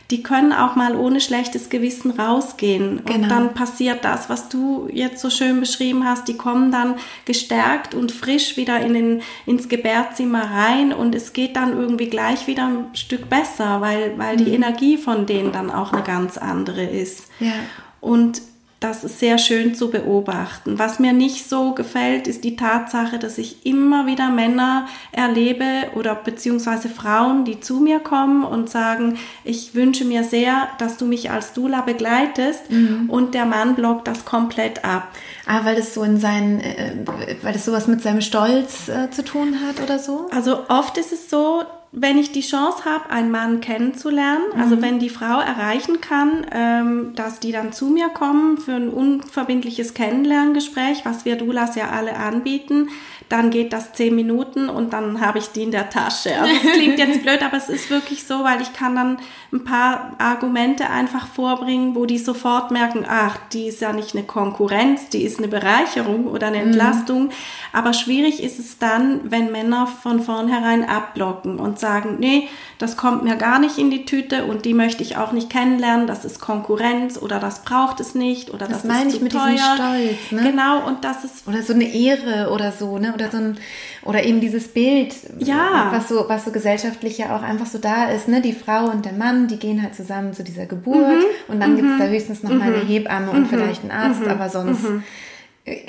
die 0.09 0.23
können 0.23 0.53
auch 0.53 0.75
mal 0.75 0.95
ohne 0.95 1.19
schlechtes 1.19 1.69
Gewissen 1.69 2.11
rausgehen. 2.11 3.01
Genau. 3.03 3.15
Und 3.15 3.29
dann 3.29 3.53
passiert 3.53 4.05
das, 4.05 4.29
was 4.29 4.47
du 4.47 4.87
jetzt 4.91 5.19
so 5.19 5.29
schön 5.29 5.59
beschrieben 5.59 6.05
hast. 6.05 6.27
Die 6.29 6.37
kommen 6.37 6.71
dann 6.71 6.95
gestärkt 7.25 7.93
und 7.93 8.11
frisch 8.11 8.55
wieder 8.55 8.79
in 8.79 8.93
den, 8.93 9.21
ins 9.45 9.67
Gebärzimmer 9.67 10.43
rein 10.43 10.93
und 10.93 11.13
es 11.13 11.33
geht 11.33 11.57
dann 11.57 11.77
irgendwie 11.77 12.09
gleich 12.09 12.47
wieder 12.47 12.67
ein 12.67 12.95
Stück 12.95 13.29
besser, 13.29 13.81
weil, 13.81 14.17
weil 14.17 14.37
mhm. 14.37 14.45
die 14.45 14.53
Energie 14.53 14.97
von 14.97 15.25
denen 15.25 15.51
dann 15.51 15.69
auch 15.69 15.91
eine 15.91 16.03
ganz 16.03 16.37
andere 16.37 16.83
ist. 16.83 17.27
Ja. 17.39 17.53
Und 17.99 18.41
das 18.79 19.03
ist 19.03 19.19
sehr 19.19 19.39
schön 19.39 19.73
zu 19.73 19.89
beobachten. 19.89 20.77
Was 20.77 20.99
mir 20.99 21.11
nicht 21.11 21.49
so 21.49 21.73
gefällt, 21.73 22.27
ist 22.27 22.43
die 22.43 22.55
Tatsache, 22.55 23.17
dass 23.17 23.39
ich 23.39 23.65
immer 23.65 24.05
wieder 24.05 24.29
Männer 24.29 24.87
erlebe 25.11 25.65
oder 25.95 26.13
beziehungsweise 26.13 26.87
Frauen, 26.87 27.43
die 27.43 27.59
zu 27.59 27.79
mir 27.79 27.99
kommen 27.99 28.43
und 28.43 28.69
sagen, 28.69 29.17
ich 29.43 29.73
wünsche 29.73 30.05
mir 30.05 30.23
sehr, 30.23 30.69
dass 30.77 30.97
du 30.97 31.05
mich 31.05 31.31
als 31.31 31.53
Dula 31.53 31.81
begleitest 31.81 32.69
mhm. 32.69 33.09
und 33.09 33.33
der 33.33 33.45
Mann 33.45 33.73
blockt 33.73 34.07
das 34.07 34.25
komplett 34.25 34.85
ab. 34.85 35.07
Ah, 35.47 35.61
weil 35.63 35.77
es 35.77 35.95
so 35.95 36.03
in 36.03 36.19
seinen, 36.19 36.59
äh, 36.59 36.93
weil 37.41 37.55
es 37.55 37.65
sowas 37.65 37.87
mit 37.87 38.03
seinem 38.03 38.21
Stolz 38.21 38.89
äh, 38.89 39.09
zu 39.09 39.23
tun 39.23 39.55
hat 39.67 39.81
oder 39.81 39.97
so? 39.97 40.27
Also 40.31 40.69
oft 40.69 40.97
ist 40.99 41.11
es 41.11 41.31
so, 41.31 41.63
wenn 41.99 42.19
ich 42.19 42.31
die 42.31 42.41
Chance 42.41 42.85
habe, 42.85 43.09
einen 43.09 43.31
Mann 43.31 43.59
kennenzulernen, 43.59 44.45
also 44.55 44.75
mhm. 44.75 44.81
wenn 44.83 44.99
die 44.99 45.09
Frau 45.09 45.39
erreichen 45.39 45.99
kann, 45.99 46.45
ähm, 46.51 47.15
dass 47.15 47.39
die 47.39 47.51
dann 47.51 47.73
zu 47.73 47.87
mir 47.87 48.09
kommen 48.09 48.59
für 48.59 48.73
ein 48.73 48.89
unverbindliches 48.89 49.95
Kennenlerngespräch, 49.95 51.05
was 51.05 51.25
wir 51.25 51.37
Dulas 51.37 51.75
ja 51.75 51.89
alle 51.89 52.15
anbieten, 52.15 52.89
dann 53.29 53.49
geht 53.49 53.73
das 53.73 53.93
zehn 53.93 54.15
Minuten 54.15 54.69
und 54.69 54.93
dann 54.93 55.19
habe 55.19 55.39
ich 55.39 55.47
die 55.49 55.63
in 55.63 55.71
der 55.71 55.89
Tasche. 55.89 56.39
Also 56.39 56.53
es 56.55 56.71
klingt 56.73 56.97
jetzt 56.97 57.23
blöd, 57.23 57.43
aber 57.43 57.57
es 57.57 57.67
ist 57.67 57.89
wirklich 57.89 58.25
so, 58.25 58.43
weil 58.43 58.61
ich 58.61 58.73
kann 58.73 58.95
dann 58.95 59.17
ein 59.51 59.63
paar 59.63 60.13
Argumente 60.17 60.89
einfach 60.89 61.27
vorbringen, 61.27 61.95
wo 61.95 62.05
die 62.05 62.17
sofort 62.17 62.71
merken, 62.71 63.05
ach, 63.07 63.37
die 63.51 63.67
ist 63.67 63.81
ja 63.81 63.91
nicht 63.91 64.15
eine 64.15 64.23
Konkurrenz, 64.23 65.09
die 65.09 65.23
ist 65.23 65.39
eine 65.39 65.47
Bereicherung 65.47 66.27
oder 66.27 66.47
eine 66.47 66.59
mhm. 66.59 66.67
Entlastung. 66.67 67.23
Mhm. 67.25 67.31
Aber 67.73 67.93
schwierig 67.93 68.41
ist 68.41 68.59
es 68.59 68.77
dann, 68.77 69.29
wenn 69.29 69.51
Männer 69.51 69.87
von 69.87 70.21
vornherein 70.21 70.87
abblocken 70.87 71.59
und 71.59 71.79
sagen, 71.79 72.17
nee, 72.19 72.47
das 72.77 72.95
kommt 72.95 73.23
mir 73.23 73.35
gar 73.35 73.59
nicht 73.59 73.77
in 73.77 73.89
die 73.89 74.05
Tüte 74.05 74.45
und 74.45 74.65
die 74.65 74.73
möchte 74.73 75.03
ich 75.03 75.17
auch 75.17 75.31
nicht 75.31 75.49
kennenlernen, 75.49 76.07
das 76.07 76.25
ist 76.25 76.39
Konkurrenz 76.39 77.17
oder 77.17 77.39
das 77.39 77.63
braucht 77.63 77.99
es 77.99 78.15
nicht 78.15 78.51
oder 78.51 78.67
das, 78.67 78.83
das 78.83 78.83
meine 78.85 79.09
ist 79.09 79.15
ich 79.15 79.21
mit 79.21 79.31
teuer. 79.33 79.57
Stolz, 79.57 80.31
ne? 80.31 80.43
Genau, 80.43 80.85
und 80.85 81.03
das 81.03 81.23
ist 81.23 81.47
oder 81.47 81.61
so 81.63 81.73
eine 81.73 81.91
Ehre 81.91 82.51
oder 82.51 82.71
so, 82.71 82.99
ne? 82.99 83.13
Oder 83.17 83.31
so 83.31 83.37
ein 83.37 83.57
oder 84.03 84.23
eben 84.23 84.39
dieses 84.39 84.67
Bild, 84.67 85.13
ja. 85.39 85.89
was 85.91 86.07
so 86.07 86.25
was 86.27 86.45
so 86.45 86.51
gesellschaftlich 86.51 87.17
ja 87.17 87.35
auch 87.35 87.41
einfach 87.41 87.65
so 87.65 87.77
da 87.77 88.05
ist, 88.05 88.27
ne? 88.27 88.41
Die 88.41 88.53
Frau 88.53 88.85
und 88.85 89.05
der 89.05 89.13
Mann, 89.13 89.47
die 89.47 89.57
gehen 89.57 89.81
halt 89.81 89.95
zusammen 89.95 90.33
zu 90.33 90.43
dieser 90.43 90.65
Geburt 90.65 90.97
mhm. 90.97 91.53
und 91.53 91.59
dann 91.59 91.71
mhm. 91.71 91.75
gibt 91.77 91.89
es 91.91 91.97
da 91.97 92.05
höchstens 92.05 92.43
noch 92.43 92.51
mhm. 92.51 92.57
mal 92.59 92.73
eine 92.73 92.83
mhm. 92.83 92.87
Hebamme 92.87 93.31
und 93.31 93.41
mhm. 93.41 93.47
vielleicht 93.47 93.81
einen 93.81 93.91
Arzt, 93.91 94.21
mhm. 94.21 94.29
aber 94.29 94.49
sonst 94.49 94.85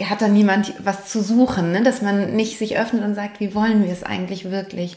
hat 0.04 0.20
da 0.20 0.28
niemand 0.28 0.74
was 0.82 1.06
zu 1.06 1.22
suchen, 1.22 1.72
ne? 1.72 1.82
dass 1.82 2.02
man 2.02 2.34
nicht 2.34 2.58
sich 2.58 2.78
öffnet 2.78 3.04
und 3.04 3.14
sagt, 3.14 3.38
wie 3.38 3.54
wollen 3.54 3.84
wir 3.84 3.92
es 3.92 4.02
eigentlich 4.02 4.50
wirklich? 4.50 4.96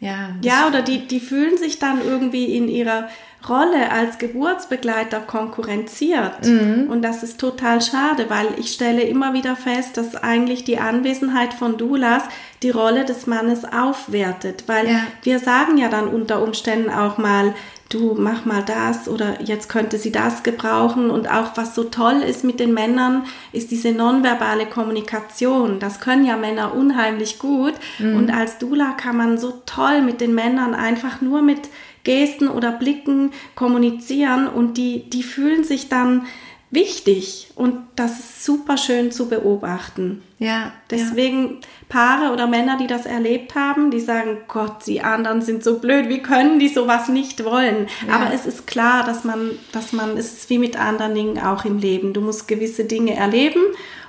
Ja, 0.00 0.30
ja 0.42 0.66
oder 0.66 0.82
die, 0.82 1.06
die 1.06 1.20
fühlen 1.20 1.58
sich 1.58 1.78
dann 1.78 2.02
irgendwie 2.04 2.56
in 2.56 2.68
ihrer 2.68 3.08
Rolle 3.48 3.90
als 3.90 4.18
Geburtsbegleiter 4.18 5.20
konkurrenziert. 5.20 6.46
Mhm. 6.46 6.88
Und 6.90 7.02
das 7.02 7.22
ist 7.22 7.38
total 7.38 7.80
schade, 7.80 8.28
weil 8.28 8.46
ich 8.58 8.72
stelle 8.72 9.02
immer 9.02 9.32
wieder 9.32 9.56
fest, 9.56 9.96
dass 9.96 10.14
eigentlich 10.16 10.64
die 10.64 10.78
Anwesenheit 10.78 11.54
von 11.54 11.78
Doulas 11.78 12.24
die 12.62 12.70
Rolle 12.70 13.04
des 13.04 13.26
Mannes 13.26 13.64
aufwertet. 13.64 14.64
Weil 14.66 14.88
ja. 14.88 15.02
wir 15.22 15.38
sagen 15.38 15.78
ja 15.78 15.88
dann 15.88 16.08
unter 16.08 16.42
Umständen 16.42 16.90
auch 16.90 17.16
mal, 17.16 17.54
du 17.90 18.14
mach 18.16 18.46
mal 18.46 18.62
das 18.62 19.08
oder 19.08 19.42
jetzt 19.42 19.68
könnte 19.68 19.98
sie 19.98 20.12
das 20.12 20.42
gebrauchen. 20.42 21.10
Und 21.10 21.30
auch 21.30 21.56
was 21.56 21.74
so 21.74 21.84
toll 21.84 22.22
ist 22.22 22.44
mit 22.44 22.60
den 22.60 22.72
Männern, 22.72 23.24
ist 23.52 23.70
diese 23.70 23.92
nonverbale 23.92 24.66
Kommunikation. 24.66 25.80
Das 25.80 26.00
können 26.00 26.24
ja 26.24 26.36
Männer 26.36 26.74
unheimlich 26.74 27.38
gut. 27.38 27.74
Mhm. 27.98 28.16
Und 28.16 28.30
als 28.30 28.58
Dula 28.58 28.92
kann 28.92 29.16
man 29.16 29.36
so 29.36 29.62
toll 29.66 30.00
mit 30.00 30.20
den 30.20 30.34
Männern 30.34 30.74
einfach 30.74 31.20
nur 31.20 31.42
mit 31.42 31.68
Gesten 32.04 32.48
oder 32.48 32.72
Blicken 32.72 33.32
kommunizieren 33.54 34.46
und 34.46 34.78
die, 34.78 35.10
die 35.10 35.22
fühlen 35.22 35.64
sich 35.64 35.90
dann 35.90 36.26
wichtig 36.70 37.50
und 37.56 37.78
das 37.96 38.18
ist 38.18 38.44
super 38.44 38.76
schön 38.76 39.10
zu 39.10 39.28
beobachten. 39.28 40.22
Ja. 40.38 40.72
Deswegen 40.90 41.60
ja. 41.60 41.68
Paare 41.88 42.32
oder 42.32 42.46
Männer, 42.46 42.78
die 42.78 42.86
das 42.86 43.06
erlebt 43.06 43.54
haben, 43.54 43.90
die 43.90 44.00
sagen, 44.00 44.38
Gott, 44.46 44.86
die 44.86 45.00
anderen 45.00 45.42
sind 45.42 45.64
so 45.64 45.78
blöd, 45.78 46.08
wie 46.08 46.22
können 46.22 46.58
die 46.60 46.68
sowas 46.68 47.08
nicht 47.08 47.44
wollen? 47.44 47.88
Ja. 48.06 48.14
Aber 48.14 48.32
es 48.32 48.46
ist 48.46 48.66
klar, 48.66 49.04
dass 49.04 49.24
man, 49.24 49.50
dass 49.72 49.92
man, 49.92 50.16
es 50.16 50.32
ist 50.32 50.50
wie 50.50 50.58
mit 50.58 50.78
anderen 50.78 51.14
Dingen 51.14 51.38
auch 51.38 51.64
im 51.64 51.78
Leben. 51.78 52.12
Du 52.12 52.20
musst 52.20 52.46
gewisse 52.46 52.84
Dinge 52.84 53.14
erleben 53.14 53.60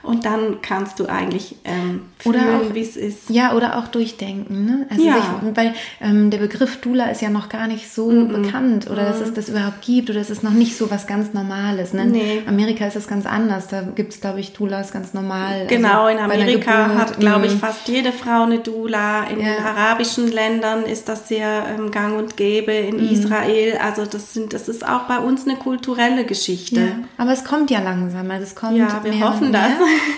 und 0.03 0.25
dann 0.25 0.61
kannst 0.61 0.99
du 0.99 1.07
eigentlich 1.07 1.55
ähm, 1.63 2.01
fühlen, 2.17 2.73
wie 2.73 2.81
es 2.81 2.95
ist. 2.95 3.29
Ja, 3.29 3.53
oder 3.53 3.77
auch 3.77 3.87
durchdenken. 3.87 4.65
Ne? 4.65 4.87
Also 4.89 5.03
ja. 5.03 5.15
Sich, 5.15 5.55
weil 5.55 5.73
ähm, 6.01 6.29
der 6.31 6.39
Begriff 6.39 6.81
Dula 6.81 7.05
ist 7.05 7.21
ja 7.21 7.29
noch 7.29 7.49
gar 7.49 7.67
nicht 7.67 7.91
so 7.91 8.09
mm 8.09 8.13
-mm. 8.13 8.41
bekannt 8.41 8.89
oder 8.89 9.03
mm 9.03 9.11
dass 9.11 9.19
es 9.19 9.33
das 9.33 9.49
überhaupt 9.49 9.81
gibt 9.81 10.09
oder 10.09 10.19
es 10.19 10.29
ist 10.29 10.43
noch 10.43 10.51
nicht 10.51 10.77
so 10.77 10.89
was 10.89 11.05
ganz 11.05 11.33
Normales. 11.33 11.93
Ne? 11.93 12.05
Nee. 12.05 12.37
In 12.39 12.47
Amerika 12.47 12.85
ist 12.85 12.95
das 12.95 13.07
ganz 13.07 13.25
anders. 13.25 13.67
Da 13.67 13.81
gibt 13.81 14.13
es, 14.13 14.21
glaube 14.21 14.39
ich, 14.39 14.53
Dulas 14.53 14.91
ganz 14.91 15.13
normal. 15.13 15.61
Also 15.61 15.75
genau, 15.75 16.05
also 16.05 16.17
in 16.17 16.23
Amerika 16.23 16.95
hat, 16.95 17.19
glaube 17.19 17.47
ich, 17.47 17.53
mhm. 17.53 17.59
fast 17.59 17.87
jede 17.87 18.11
Frau 18.11 18.43
eine 18.43 18.59
Dula. 18.59 19.23
In 19.23 19.39
ja. 19.39 19.55
den 19.55 19.63
arabischen 19.63 20.31
Ländern 20.31 20.83
ist 20.83 21.09
das 21.09 21.27
sehr 21.27 21.65
ähm, 21.77 21.91
gang 21.91 22.17
und 22.17 22.37
gäbe. 22.37 22.71
In 22.71 22.97
mm. 22.97 23.11
Israel, 23.11 23.77
also 23.83 24.05
das 24.05 24.33
sind, 24.33 24.53
das 24.53 24.69
ist 24.69 24.87
auch 24.87 25.01
bei 25.01 25.19
uns 25.19 25.47
eine 25.47 25.57
kulturelle 25.57 26.25
Geschichte. 26.25 26.79
Ja. 26.79 26.95
Aber 27.17 27.31
es 27.31 27.43
kommt 27.43 27.69
ja 27.71 27.81
langsam. 27.81 28.29
Also 28.31 28.43
es 28.43 28.55
kommt 28.55 28.77
ja, 28.77 29.01
wir 29.03 29.19
hoffen 29.19 29.51
das. 29.51 29.71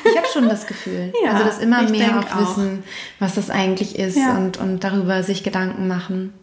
Ich 0.05 0.17
habe 0.17 0.27
schon 0.31 0.49
das 0.49 0.67
Gefühl. 0.67 1.13
Ja, 1.23 1.31
also 1.31 1.45
dass 1.45 1.59
immer 1.59 1.83
mehr 1.83 2.19
auch, 2.19 2.35
auch 2.35 2.57
wissen, 2.57 2.83
was 3.19 3.35
das 3.35 3.49
eigentlich 3.49 3.97
ist 3.97 4.17
ja. 4.17 4.37
und, 4.37 4.57
und 4.57 4.83
darüber 4.83 5.23
sich 5.23 5.43
Gedanken 5.43 5.87
machen. 5.87 6.33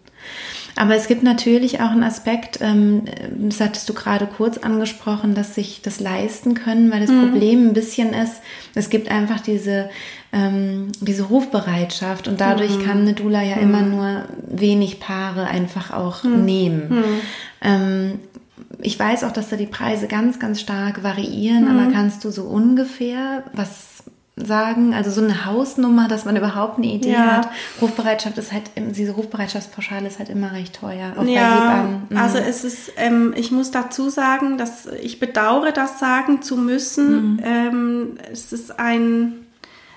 Aber 0.77 0.95
es 0.95 1.09
gibt 1.09 1.23
natürlich 1.23 1.81
auch 1.81 1.91
einen 1.91 2.05
Aspekt, 2.05 2.59
ähm, 2.63 3.03
das 3.37 3.61
hattest 3.61 3.89
du 3.89 3.93
gerade 3.95 4.27
kurz 4.27 4.57
angesprochen, 4.57 5.35
dass 5.35 5.55
sich 5.55 5.83
das 5.83 6.01
leisten 6.01 6.55
können, 6.55 6.91
weil 6.91 7.01
das 7.01 7.11
mhm. 7.11 7.31
Problem 7.31 7.69
ein 7.69 7.73
bisschen 7.75 8.15
ist, 8.15 8.41
es 8.75 8.89
gibt 8.89 9.11
einfach 9.11 9.41
diese, 9.41 9.91
ähm, 10.33 10.89
diese 11.01 11.25
Rufbereitschaft 11.25 12.29
und 12.29 12.41
dadurch 12.41 12.79
mhm. 12.79 12.85
kann 12.85 13.01
eine 13.01 13.13
Dula 13.13 13.43
ja 13.43 13.57
mhm. 13.57 13.63
immer 13.63 13.83
nur 13.83 14.25
wenig 14.49 15.01
Paare 15.01 15.49
einfach 15.49 15.91
auch 15.91 16.25
mhm. 16.25 16.45
nehmen. 16.45 16.89
Mhm. 16.89 17.05
Ähm, 17.63 18.19
ich 18.83 18.99
weiß 18.99 19.25
auch, 19.25 19.33
dass 19.33 19.49
da 19.49 19.57
die 19.57 19.67
Preise 19.67 20.07
ganz, 20.07 20.39
ganz 20.39 20.61
stark 20.61 21.03
variieren, 21.03 21.65
mhm. 21.65 21.79
aber 21.79 21.93
kannst 21.93 22.25
du 22.25 22.31
so 22.31 22.45
ungefähr 22.45 23.45
was 23.53 24.03
sagen? 24.37 24.95
Also 24.95 25.11
so 25.11 25.23
eine 25.23 25.45
Hausnummer, 25.45 26.09
dass 26.09 26.25
man 26.25 26.37
überhaupt 26.37 26.79
eine 26.79 26.87
Idee 26.87 27.13
ja. 27.13 27.37
hat. 27.39 27.49
Rufbereitschaft 27.81 28.39
ist 28.39 28.53
halt, 28.53 28.71
diese 28.77 29.13
Rufbereitschaftspauschale 29.13 30.07
ist 30.07 30.19
halt 30.19 30.29
immer 30.29 30.53
recht 30.53 30.77
teuer. 30.77 31.13
Auch 31.17 31.25
ja, 31.25 31.89
mhm. 32.09 32.17
also 32.17 32.39
es 32.39 32.65
ist, 32.65 32.93
ähm, 32.97 33.35
ich 33.37 33.51
muss 33.51 33.71
dazu 33.71 34.09
sagen, 34.09 34.59
dass 34.59 34.87
ich 34.87 35.21
bedauere, 35.21 35.73
das 35.73 35.99
sagen 35.99 36.43
zu 36.43 36.57
müssen. 36.57 37.35
Mhm. 37.35 37.41
Ähm, 37.45 38.19
es 38.33 38.53
ist 38.53 38.79
ein 38.79 39.47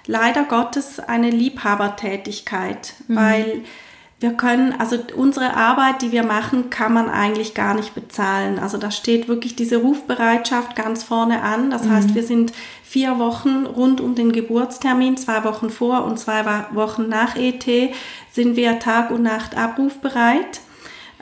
leider 0.06 0.44
Gottes 0.44 1.00
eine 1.00 1.30
Liebhabertätigkeit, 1.30 2.94
mhm. 3.08 3.16
weil 3.16 3.62
wir 4.24 4.32
können, 4.32 4.74
also 4.80 4.98
unsere 5.18 5.56
Arbeit, 5.58 6.02
die 6.02 6.14
wir 6.14 6.24
machen, 6.24 6.70
kann 6.70 6.94
man 6.94 7.10
eigentlich 7.10 7.54
gar 7.54 7.74
nicht 7.74 7.94
bezahlen. 7.94 8.58
Also 8.58 8.78
da 8.78 8.90
steht 8.90 9.28
wirklich 9.28 9.58
diese 9.58 9.78
Rufbereitschaft 9.78 10.78
ganz 10.78 11.04
vorne 11.04 11.42
an. 11.42 11.70
Das 11.70 11.84
mhm. 11.84 11.92
heißt, 11.92 12.16
wir 12.16 12.24
sind 12.24 12.54
vier 12.86 13.20
Wochen 13.20 13.66
rund 13.66 14.00
um 14.00 14.16
den 14.16 14.32
Geburtstermin, 14.32 15.18
zwei 15.18 15.44
Wochen 15.44 15.70
vor 15.70 16.06
und 16.06 16.18
zwei 16.18 16.46
Wochen 16.72 17.10
nach 17.10 17.36
ET, 17.36 17.66
sind 18.32 18.56
wir 18.56 18.80
Tag 18.80 19.12
und 19.12 19.24
Nacht 19.24 19.58
abrufbereit. 19.58 20.62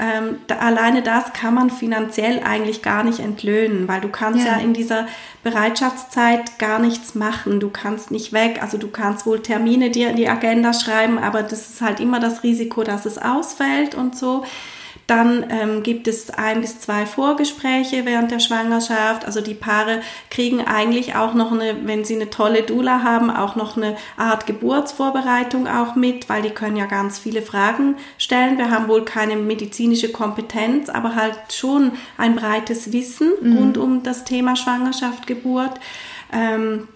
Ähm, 0.04 0.38
da, 0.48 0.58
alleine 0.58 1.04
das 1.04 1.32
kann 1.32 1.54
man 1.54 1.70
finanziell 1.70 2.42
eigentlich 2.44 2.82
gar 2.82 3.04
nicht 3.04 3.20
entlöhnen, 3.20 3.88
weil 3.88 4.02
du 4.02 4.10
kannst 4.10 4.44
ja. 4.44 4.54
ja. 4.54 4.58
in 4.58 4.74
dieser 4.74 5.06
Bereitschaftszeit 5.44 6.58
gar 6.58 6.80
nichts 6.80 7.14
machen. 7.14 7.60
Du 7.60 7.70
kannst 7.70 8.10
nicht 8.10 8.34
weg, 8.34 8.64
also 8.64 8.80
du 8.80 8.88
kannst 8.88 9.28
wohl 9.28 9.44
Termine 9.44 9.92
dir 9.92 10.10
in 10.10 10.16
die 10.16 10.28
Agenda 10.28 10.74
schreiben, 10.74 11.20
aber 11.20 11.44
das 11.44 11.70
ist 11.70 11.82
halt 11.82 12.00
immer 12.00 12.20
das 12.20 12.42
Risiko, 12.42 12.84
dass 12.84 13.06
es 13.06 13.20
ausfällt 13.20 13.94
und 13.94 14.18
so. 14.18 14.44
Dann 15.12 15.46
ähm, 15.50 15.84
gibt 15.84 16.08
es 16.08 16.30
ein 16.30 16.62
bis 16.62 16.80
zwei 16.80 17.06
Vorgespräche 17.06 18.06
während 18.06 18.32
der 18.32 18.40
Schwangerschaft. 18.40 19.26
Also 19.26 19.42
die 19.42 19.54
Paare 19.54 20.00
kriegen 20.30 20.62
eigentlich 20.62 21.16
auch 21.16 21.34
noch 21.34 21.52
eine, 21.52 21.86
wenn 21.86 22.06
sie 22.06 22.16
eine 22.16 22.30
tolle 22.30 22.64
Dula 22.64 23.04
haben, 23.04 23.30
auch 23.30 23.58
noch 23.58 23.76
eine 23.76 23.98
Art 24.16 24.46
Geburtsvorbereitung 24.46 25.68
auch 25.68 25.98
mit, 25.98 26.30
weil 26.30 26.44
die 26.44 26.52
können 26.52 26.78
ja 26.78 26.86
ganz 26.86 27.20
viele 27.20 27.42
Fragen 27.42 27.98
stellen. 28.18 28.58
Wir 28.58 28.72
haben 28.72 28.88
wohl 28.88 29.04
keine 29.04 29.36
medizinische 29.36 30.14
Kompetenz, 30.14 30.88
aber 30.88 31.14
halt 31.14 31.36
schon 31.52 31.92
ein 32.18 32.38
breites 32.38 32.94
Wissen 32.94 33.34
mhm. 33.42 33.58
rund 33.58 33.78
um 33.78 34.04
das 34.04 34.24
Thema 34.24 34.56
Schwangerschaft, 34.56 35.28
Geburt. 35.28 35.78
Ähm, 36.32 36.88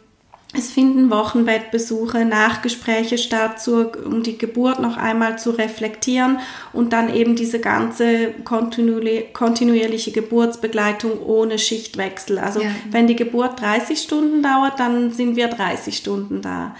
es 0.57 0.71
finden 0.71 1.09
Wochenbettbesuche, 1.09 2.25
Nachgespräche 2.25 3.17
statt, 3.17 3.61
zur, 3.61 3.91
um 4.05 4.23
die 4.23 4.37
Geburt 4.37 4.79
noch 4.79 4.97
einmal 4.97 5.37
zu 5.37 5.51
reflektieren 5.51 6.39
und 6.73 6.93
dann 6.93 7.13
eben 7.13 7.35
diese 7.35 7.59
ganze 7.59 8.33
kontinuierliche 8.43 10.11
Geburtsbegleitung 10.11 11.21
ohne 11.21 11.59
Schichtwechsel. 11.59 12.39
Also 12.39 12.61
ja. 12.61 12.69
wenn 12.91 13.07
die 13.07 13.15
Geburt 13.15 13.61
30 13.61 13.99
Stunden 13.99 14.41
dauert, 14.41 14.79
dann 14.79 15.11
sind 15.11 15.35
wir 15.35 15.47
30 15.47 15.97
Stunden 15.97 16.41
da. 16.41 16.75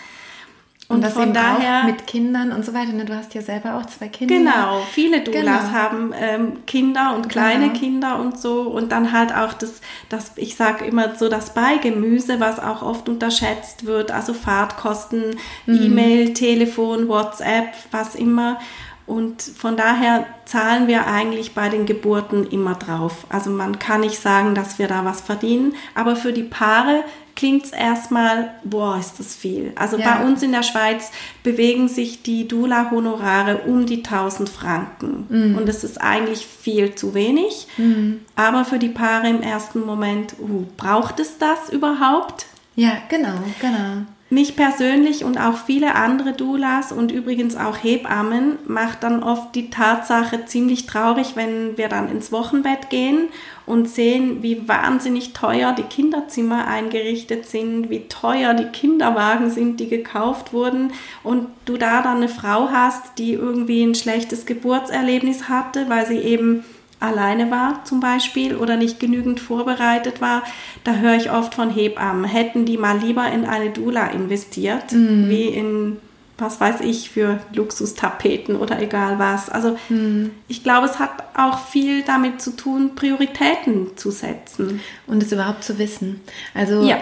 Und, 0.88 0.98
und 0.98 1.04
das 1.04 1.14
von 1.14 1.34
daher 1.34 1.84
mit 1.86 2.06
Kindern 2.06 2.52
und 2.52 2.64
so 2.64 2.74
weiter. 2.74 2.94
Ne? 2.94 3.06
Du 3.06 3.16
hast 3.16 3.34
ja 3.34 3.42
selber 3.42 3.76
auch 3.76 3.88
zwei 3.88 4.08
Kinder. 4.08 4.36
Genau, 4.36 4.82
viele 4.92 5.22
Doulas 5.22 5.66
genau. 5.66 5.72
haben 5.72 6.14
ähm, 6.16 6.66
Kinder 6.68 7.16
und 7.16 7.28
kleine 7.28 7.70
genau. 7.70 7.80
Kinder 7.80 8.20
und 8.20 8.40
so. 8.40 8.62
Und 8.62 8.92
dann 8.92 9.12
halt 9.12 9.36
auch 9.36 9.54
das, 9.54 9.82
das 10.10 10.34
ich 10.36 10.56
sage 10.56 10.86
immer 10.86 11.16
so 11.16 11.28
das 11.28 11.56
Beigemüse, 11.56 12.40
was 12.40 12.60
auch 12.60 12.84
oft 12.84 13.10
unterschätzt 13.10 13.88
wird. 13.88 14.12
Also 14.12 14.36
Fahrtkosten, 14.36 15.38
mhm. 15.66 15.82
E-Mail, 15.82 16.34
Telefon, 16.34 17.08
WhatsApp, 17.08 17.74
was 17.90 18.14
immer. 18.14 18.60
Und 19.08 19.42
von 19.42 19.78
daher 19.78 20.26
zahlen 20.46 20.88
wir 20.88 21.08
eigentlich 21.08 21.54
bei 21.54 21.70
den 21.70 21.86
Geburten 21.88 22.48
immer 22.48 22.76
drauf. 22.76 23.26
Also 23.30 23.50
man 23.50 23.80
kann 23.80 24.02
nicht 24.02 24.20
sagen, 24.20 24.54
dass 24.56 24.78
wir 24.78 24.88
da 24.88 25.06
was 25.06 25.22
verdienen, 25.22 25.76
aber 25.94 26.16
für 26.16 26.34
die 26.34 26.44
Paare 26.44 27.04
klingt 27.36 27.66
es 27.66 27.72
erstmal, 27.72 28.52
boah, 28.64 28.98
ist 28.98 29.20
das 29.20 29.36
viel. 29.36 29.74
Also 29.76 29.98
ja. 29.98 30.16
bei 30.16 30.26
uns 30.26 30.42
in 30.42 30.52
der 30.52 30.64
Schweiz 30.64 31.12
bewegen 31.44 31.88
sich 31.88 32.24
die 32.24 32.48
Dula-Honorare 32.48 33.60
um 33.66 33.86
die 33.86 33.98
1000 33.98 34.50
Franken. 34.50 35.26
Mhm. 35.30 35.58
Und 35.58 35.68
das 35.68 35.84
ist 35.84 36.02
eigentlich 36.02 36.46
viel 36.46 36.96
zu 36.96 37.14
wenig. 37.14 37.68
Mhm. 37.78 38.22
Aber 38.36 38.66
für 38.66 38.80
die 38.80 38.90
Paare 38.90 39.30
im 39.30 39.42
ersten 39.42 39.86
Moment, 39.86 40.36
uh, 40.40 40.66
braucht 40.78 41.20
es 41.20 41.38
das 41.38 41.70
überhaupt? 41.70 42.46
Ja, 42.76 42.98
genau, 43.10 43.36
genau. 43.60 44.06
Mich 44.36 44.58
persönlich 44.58 45.24
und 45.24 45.38
auch 45.38 45.56
viele 45.60 45.96
andere 45.96 46.34
Doulas 46.34 46.92
und 46.92 47.10
übrigens 47.10 47.56
auch 47.56 47.82
Hebammen 47.82 48.58
macht 48.68 49.02
dann 49.04 49.24
oft 49.24 49.56
die 49.56 49.70
Tatsache 49.70 50.44
ziemlich 50.46 50.88
traurig, 50.88 51.38
wenn 51.38 51.78
wir 51.78 51.88
dann 51.88 52.12
ins 52.12 52.34
Wochenbett 52.34 52.90
gehen 52.90 53.30
und 53.66 53.88
sehen, 53.88 54.44
wie 54.44 54.68
wahnsinnig 54.68 55.32
teuer 55.32 55.72
die 55.72 55.84
Kinderzimmer 55.84 56.68
eingerichtet 56.68 57.46
sind, 57.46 57.90
wie 57.90 58.10
teuer 58.10 58.54
die 58.54 58.66
Kinderwagen 58.66 59.52
sind, 59.52 59.80
die 59.80 59.88
gekauft 59.88 60.52
wurden. 60.52 60.92
Und 61.24 61.48
du 61.64 61.78
da 61.78 62.02
dann 62.02 62.18
eine 62.18 62.28
Frau 62.28 62.68
hast, 62.70 63.18
die 63.18 63.32
irgendwie 63.32 63.86
ein 63.86 63.96
schlechtes 63.96 64.46
Geburtserlebnis 64.46 65.48
hatte, 65.48 65.88
weil 65.88 66.06
sie 66.08 66.18
eben 66.18 66.66
alleine 67.00 67.52
war 67.52 67.84
zum 67.86 68.00
Beispiel 68.00 68.56
oder 68.56 68.78
nicht 68.78 69.00
genügend 69.00 69.40
vorbereitet 69.40 70.22
war, 70.22 70.44
da 70.84 70.96
höre 70.96 71.16
ich 71.16 71.32
oft 71.32 71.56
von 71.56 71.70
Hebammen, 71.70 72.26
hätten 72.26 72.66
die 72.66 72.78
mal 72.78 72.98
lieber 73.00 73.30
in 73.32 73.46
eine 73.46 73.72
Dula 73.72 74.08
investiert, 74.08 74.92
mhm. 74.92 75.30
wie 75.30 75.48
in, 75.48 75.98
was 76.38 76.60
weiß 76.60 76.82
ich, 76.82 77.10
für 77.10 77.40
Luxustapeten 77.54 78.56
oder 78.56 78.82
egal 78.82 79.20
was. 79.20 79.50
Also 79.50 79.78
mhm. 79.90 80.32
ich 80.48 80.64
glaube, 80.64 80.88
es 80.88 81.00
hat 81.00 81.12
auch 81.36 81.60
viel 81.60 82.04
damit 82.04 82.42
zu 82.42 82.56
tun, 82.56 82.96
Prioritäten 82.96 83.98
zu 83.98 84.12
setzen. 84.12 84.80
Und 85.06 85.22
es 85.22 85.32
überhaupt 85.32 85.64
zu 85.64 85.78
wissen. 85.78 86.22
Also 86.54 86.84
ja. 86.84 86.98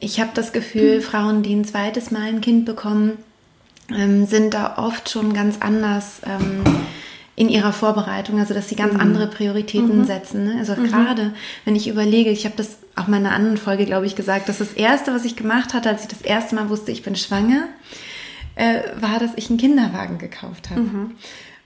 ich 0.00 0.20
habe 0.20 0.30
das 0.34 0.52
Gefühl, 0.52 0.98
mhm. 0.98 1.02
Frauen, 1.02 1.42
die 1.42 1.54
ein 1.54 1.64
zweites 1.64 2.10
Mal 2.10 2.28
ein 2.28 2.40
Kind 2.40 2.64
bekommen, 2.64 3.18
ähm, 3.90 4.26
sind 4.26 4.54
da 4.54 4.78
oft 4.78 5.10
schon 5.10 5.34
ganz 5.34 5.58
anders. 5.60 6.20
Ähm, 6.24 6.62
in 7.42 7.48
ihrer 7.48 7.72
Vorbereitung, 7.72 8.38
also 8.38 8.54
dass 8.54 8.68
sie 8.68 8.76
ganz 8.76 8.94
mhm. 8.94 9.00
andere 9.00 9.26
Prioritäten 9.26 9.98
mhm. 9.98 10.04
setzen. 10.04 10.44
Ne? 10.44 10.56
Also 10.60 10.76
mhm. 10.76 10.86
gerade, 10.86 11.34
wenn 11.64 11.74
ich 11.74 11.88
überlege, 11.88 12.30
ich 12.30 12.44
habe 12.44 12.54
das 12.56 12.78
auch 12.94 13.08
mal 13.08 13.16
in 13.16 13.26
einer 13.26 13.34
anderen 13.34 13.56
Folge, 13.56 13.84
glaube 13.84 14.06
ich, 14.06 14.14
gesagt, 14.14 14.48
dass 14.48 14.58
das 14.58 14.72
Erste, 14.74 15.12
was 15.12 15.24
ich 15.24 15.34
gemacht 15.34 15.74
hatte, 15.74 15.88
als 15.88 16.02
ich 16.02 16.08
das 16.08 16.22
erste 16.22 16.54
Mal 16.54 16.68
wusste, 16.68 16.92
ich 16.92 17.02
bin 17.02 17.16
schwanger, 17.16 17.64
äh, 18.54 18.82
war, 19.00 19.18
dass 19.18 19.32
ich 19.34 19.50
einen 19.50 19.58
Kinderwagen 19.58 20.18
gekauft 20.18 20.70
habe. 20.70 20.82
Mhm. 20.82 21.10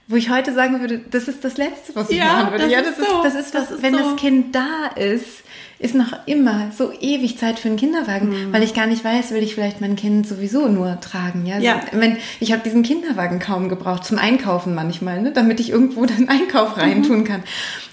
Wo 0.07 0.15
ich 0.15 0.31
heute 0.31 0.51
sagen 0.51 0.79
würde, 0.79 0.99
das 1.11 1.27
ist 1.27 1.43
das 1.43 1.57
Letzte, 1.57 1.93
was 1.93 2.09
ich 2.09 2.17
ja, 2.17 2.25
machen 2.25 2.51
würde. 2.53 2.63
Das 2.63 2.71
ja, 2.71 2.81
das 2.81 2.97
ist, 2.97 3.09
so. 3.09 3.21
das 3.21 3.35
ist 3.35 3.53
was, 3.53 3.69
das 3.69 3.71
ist 3.77 3.83
wenn 3.83 3.93
so. 3.93 3.99
das 3.99 4.15
Kind 4.15 4.55
da 4.55 4.87
ist, 4.95 5.43
ist 5.79 5.93
noch 5.93 6.13
immer 6.25 6.71
so 6.75 6.91
ewig 6.91 7.37
Zeit 7.37 7.59
für 7.59 7.67
einen 7.67 7.77
Kinderwagen, 7.77 8.29
mhm. 8.29 8.53
weil 8.53 8.63
ich 8.63 8.73
gar 8.73 8.87
nicht 8.87 9.03
weiß, 9.03 9.31
will 9.31 9.43
ich 9.43 9.53
vielleicht 9.53 9.79
mein 9.79 9.95
Kind 9.95 10.27
sowieso 10.27 10.67
nur 10.67 10.99
tragen. 11.01 11.45
Ja, 11.45 11.59
ja. 11.59 11.75
Also, 11.75 11.87
wenn, 11.99 12.17
ich 12.39 12.51
habe 12.51 12.63
diesen 12.63 12.81
Kinderwagen 12.81 13.39
kaum 13.39 13.69
gebraucht, 13.69 14.03
zum 14.03 14.17
Einkaufen 14.17 14.73
manchmal, 14.73 15.21
ne? 15.21 15.31
damit 15.31 15.59
ich 15.59 15.69
irgendwo 15.69 16.05
den 16.07 16.29
Einkauf 16.29 16.77
reintun 16.77 17.19
mhm. 17.19 17.23
kann. 17.25 17.43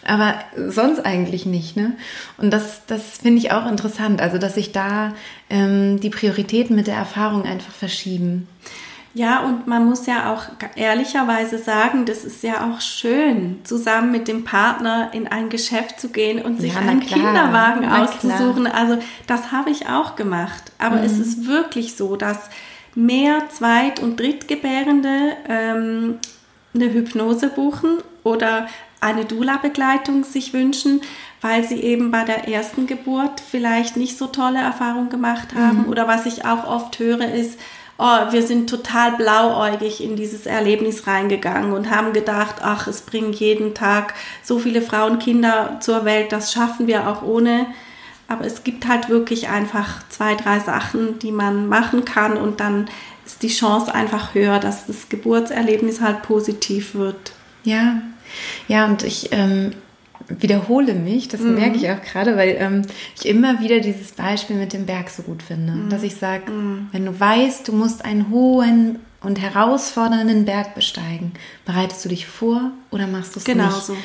Aber 0.07 0.35
sonst 0.69 1.05
eigentlich 1.05 1.45
nicht. 1.45 1.77
Ne? 1.77 1.93
Und 2.39 2.53
das, 2.53 2.83
das 2.87 3.19
finde 3.19 3.39
ich 3.39 3.53
auch 3.53 3.67
interessant, 3.67 4.21
also 4.21 4.39
dass 4.39 4.55
sich 4.55 4.73
da 4.73 5.15
ähm, 5.51 6.01
die 6.01 6.11
Prioritäten 6.11 6.75
mit 6.77 6.87
der 6.87 6.97
Erfahrung 6.97 7.45
einfach 7.45 7.73
verschieben. 7.73 8.49
Ja, 9.15 9.41
und 9.41 9.69
man 9.69 9.87
muss 9.87 10.07
ja 10.07 10.33
auch 10.33 10.43
ehrlicherweise 10.75 11.59
sagen, 11.59 12.05
das 12.05 12.25
ist 12.25 12.43
ja 12.43 12.69
auch 12.69 12.81
schön, 12.81 13.61
zusammen 13.63 14.11
mit 14.11 14.27
dem 14.27 14.43
Partner 14.43 15.11
in 15.13 15.29
ein 15.29 15.51
Geschäft 15.51 16.01
zu 16.01 16.09
gehen 16.09 16.43
und 16.43 16.61
sich 16.61 16.75
ja, 16.75 16.81
einen 16.81 16.99
klar, 16.99 17.21
Kinderwagen 17.21 17.89
auszusuchen. 17.89 18.65
Klar. 18.65 18.75
Also 18.75 18.99
das 19.29 19.53
habe 19.53 19.71
ich 19.71 19.89
auch 19.89 20.17
gemacht. 20.17 20.73
Aber 20.79 20.97
mhm. 20.97 21.05
es 21.05 21.19
ist 21.19 21.47
wirklich 21.47 21.95
so, 21.95 22.17
dass 22.17 22.51
mehr 22.97 23.49
Zweit- 23.51 24.01
und 24.01 24.19
Drittgebärende 24.19 25.37
ähm, 25.49 26.19
eine 26.75 26.93
Hypnose 26.93 27.49
buchen 27.49 27.99
oder 28.25 28.67
eine 29.01 29.25
Dula-Begleitung 29.27 30.25
sich 30.25 30.53
wünschen, 30.55 31.03
weil 31.41 31.63
sie 31.63 31.81
eben 31.81 32.11
bei 32.11 32.25
der 32.25 32.49
ersten 32.49 32.87
Geburt 32.89 33.41
vielleicht 33.41 33.97
nicht 33.97 34.19
so 34.19 34.27
tolle 34.27 34.59
Erfahrungen 34.59 35.11
gemacht 35.11 35.55
haben. 35.55 35.83
Mhm. 35.83 35.89
Oder 35.89 36.09
was 36.09 36.27
ich 36.27 36.45
auch 36.47 36.67
oft 36.67 36.99
höre, 36.99 37.33
ist, 37.33 37.61
oh, 37.99 38.33
wir 38.33 38.43
sind 38.43 38.69
total 38.69 39.13
blauäugig 39.13 40.03
in 40.03 40.17
dieses 40.17 40.47
Erlebnis 40.47 41.07
reingegangen 41.07 41.73
und 41.73 41.91
haben 41.91 42.13
gedacht, 42.13 42.57
ach, 42.63 42.87
es 42.87 43.03
bringen 43.03 43.33
jeden 43.33 43.75
Tag 43.75 44.15
so 44.43 44.59
viele 44.59 44.83
Frauen, 44.83 45.19
Kinder 45.19 45.79
zur 45.81 46.05
Welt, 46.05 46.33
das 46.33 46.53
schaffen 46.53 46.87
wir 46.87 47.09
auch 47.09 47.23
ohne. 47.23 47.67
Aber 48.27 48.47
es 48.47 48.65
gibt 48.65 48.89
halt 48.89 49.11
wirklich 49.11 49.49
einfach 49.49 50.03
zwei, 50.09 50.35
drei 50.35 50.59
Sachen, 50.59 51.19
die 51.19 51.33
man 51.33 51.69
machen 51.69 52.05
kann 52.05 52.37
und 52.37 52.61
dann 52.61 52.87
ist 53.27 53.43
die 53.43 53.49
Chance 53.49 53.95
einfach 53.95 54.35
höher, 54.35 54.59
dass 54.59 54.87
das 54.87 55.09
Geburtserlebnis 55.09 56.01
halt 56.01 56.23
positiv 56.23 56.95
wird. 56.95 57.33
Ja, 57.65 58.01
ja, 58.69 58.87
und 58.87 59.03
ich, 59.03 59.29
ähm, 59.33 59.73
wiederhole 60.29 60.95
mich, 60.95 61.29
das 61.29 61.41
mhm. 61.41 61.55
merke 61.55 61.77
ich 61.77 61.91
auch 61.91 62.01
gerade, 62.01 62.37
weil 62.37 62.57
ähm, 62.59 62.83
ich 63.17 63.27
immer 63.27 63.61
wieder 63.61 63.81
dieses 63.81 64.13
Beispiel 64.13 64.57
mit 64.57 64.73
dem 64.73 64.87
Berg 64.87 65.11
so 65.11 65.23
gut 65.23 65.43
finde. 65.43 65.73
Mhm. 65.73 65.91
Dass 65.91 66.03
ich 66.03 66.17
sage, 66.17 66.51
mhm. 66.51 66.89
wenn 66.93 67.05
du 67.05 67.19
weißt, 67.19 67.69
du 67.69 67.73
musst 67.73 68.05
einen 68.05 68.31
hohen 68.31 69.01
und 69.21 69.41
herausfordernden 69.41 70.45
Berg 70.45 70.75
besteigen, 70.75 71.33
bereitest 71.65 72.05
du 72.05 72.09
dich 72.09 72.27
vor 72.27 72.73
oder 72.91 73.07
machst 73.07 73.35
du 73.35 73.39
es 73.39 73.45
genau 73.45 73.67
nicht? 73.67 73.83
So. 73.83 73.97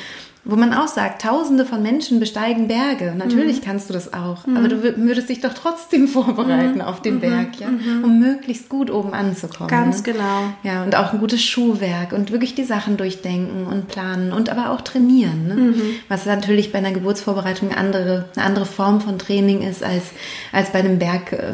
Wo 0.42 0.56
man 0.56 0.72
auch 0.72 0.88
sagt, 0.88 1.20
tausende 1.20 1.66
von 1.66 1.82
Menschen 1.82 2.18
besteigen 2.18 2.66
Berge. 2.66 3.14
Natürlich 3.16 3.60
mhm. 3.60 3.64
kannst 3.64 3.90
du 3.90 3.92
das 3.92 4.14
auch, 4.14 4.46
mhm. 4.46 4.56
aber 4.56 4.68
du 4.68 4.82
würdest 4.82 5.28
dich 5.28 5.40
doch 5.42 5.52
trotzdem 5.52 6.08
vorbereiten 6.08 6.76
mhm. 6.76 6.80
auf 6.80 7.02
den 7.02 7.16
mhm. 7.16 7.20
Berg, 7.20 7.60
ja, 7.60 7.68
mhm. 7.68 8.04
um 8.04 8.18
möglichst 8.18 8.70
gut 8.70 8.90
oben 8.90 9.12
anzukommen. 9.12 9.68
Ganz 9.68 9.98
ne? 9.98 10.12
genau. 10.14 10.42
Ja, 10.62 10.82
und 10.82 10.96
auch 10.96 11.12
ein 11.12 11.20
gutes 11.20 11.42
Schuhwerk 11.44 12.12
und 12.12 12.32
wirklich 12.32 12.54
die 12.54 12.64
Sachen 12.64 12.96
durchdenken 12.96 13.66
und 13.66 13.88
planen 13.88 14.32
und 14.32 14.48
aber 14.48 14.70
auch 14.70 14.80
trainieren. 14.80 15.46
Ne? 15.46 15.54
Mhm. 15.54 15.82
Was 16.08 16.24
natürlich 16.24 16.72
bei 16.72 16.78
einer 16.78 16.92
Geburtsvorbereitung 16.92 17.68
eine 17.68 17.76
andere, 17.76 18.24
eine 18.34 18.44
andere 18.46 18.64
Form 18.64 19.02
von 19.02 19.18
Training 19.18 19.60
ist 19.60 19.82
als, 19.82 20.04
als 20.52 20.70
bei 20.70 20.78
einem 20.78 20.98
Berg, 20.98 21.32
äh, 21.32 21.52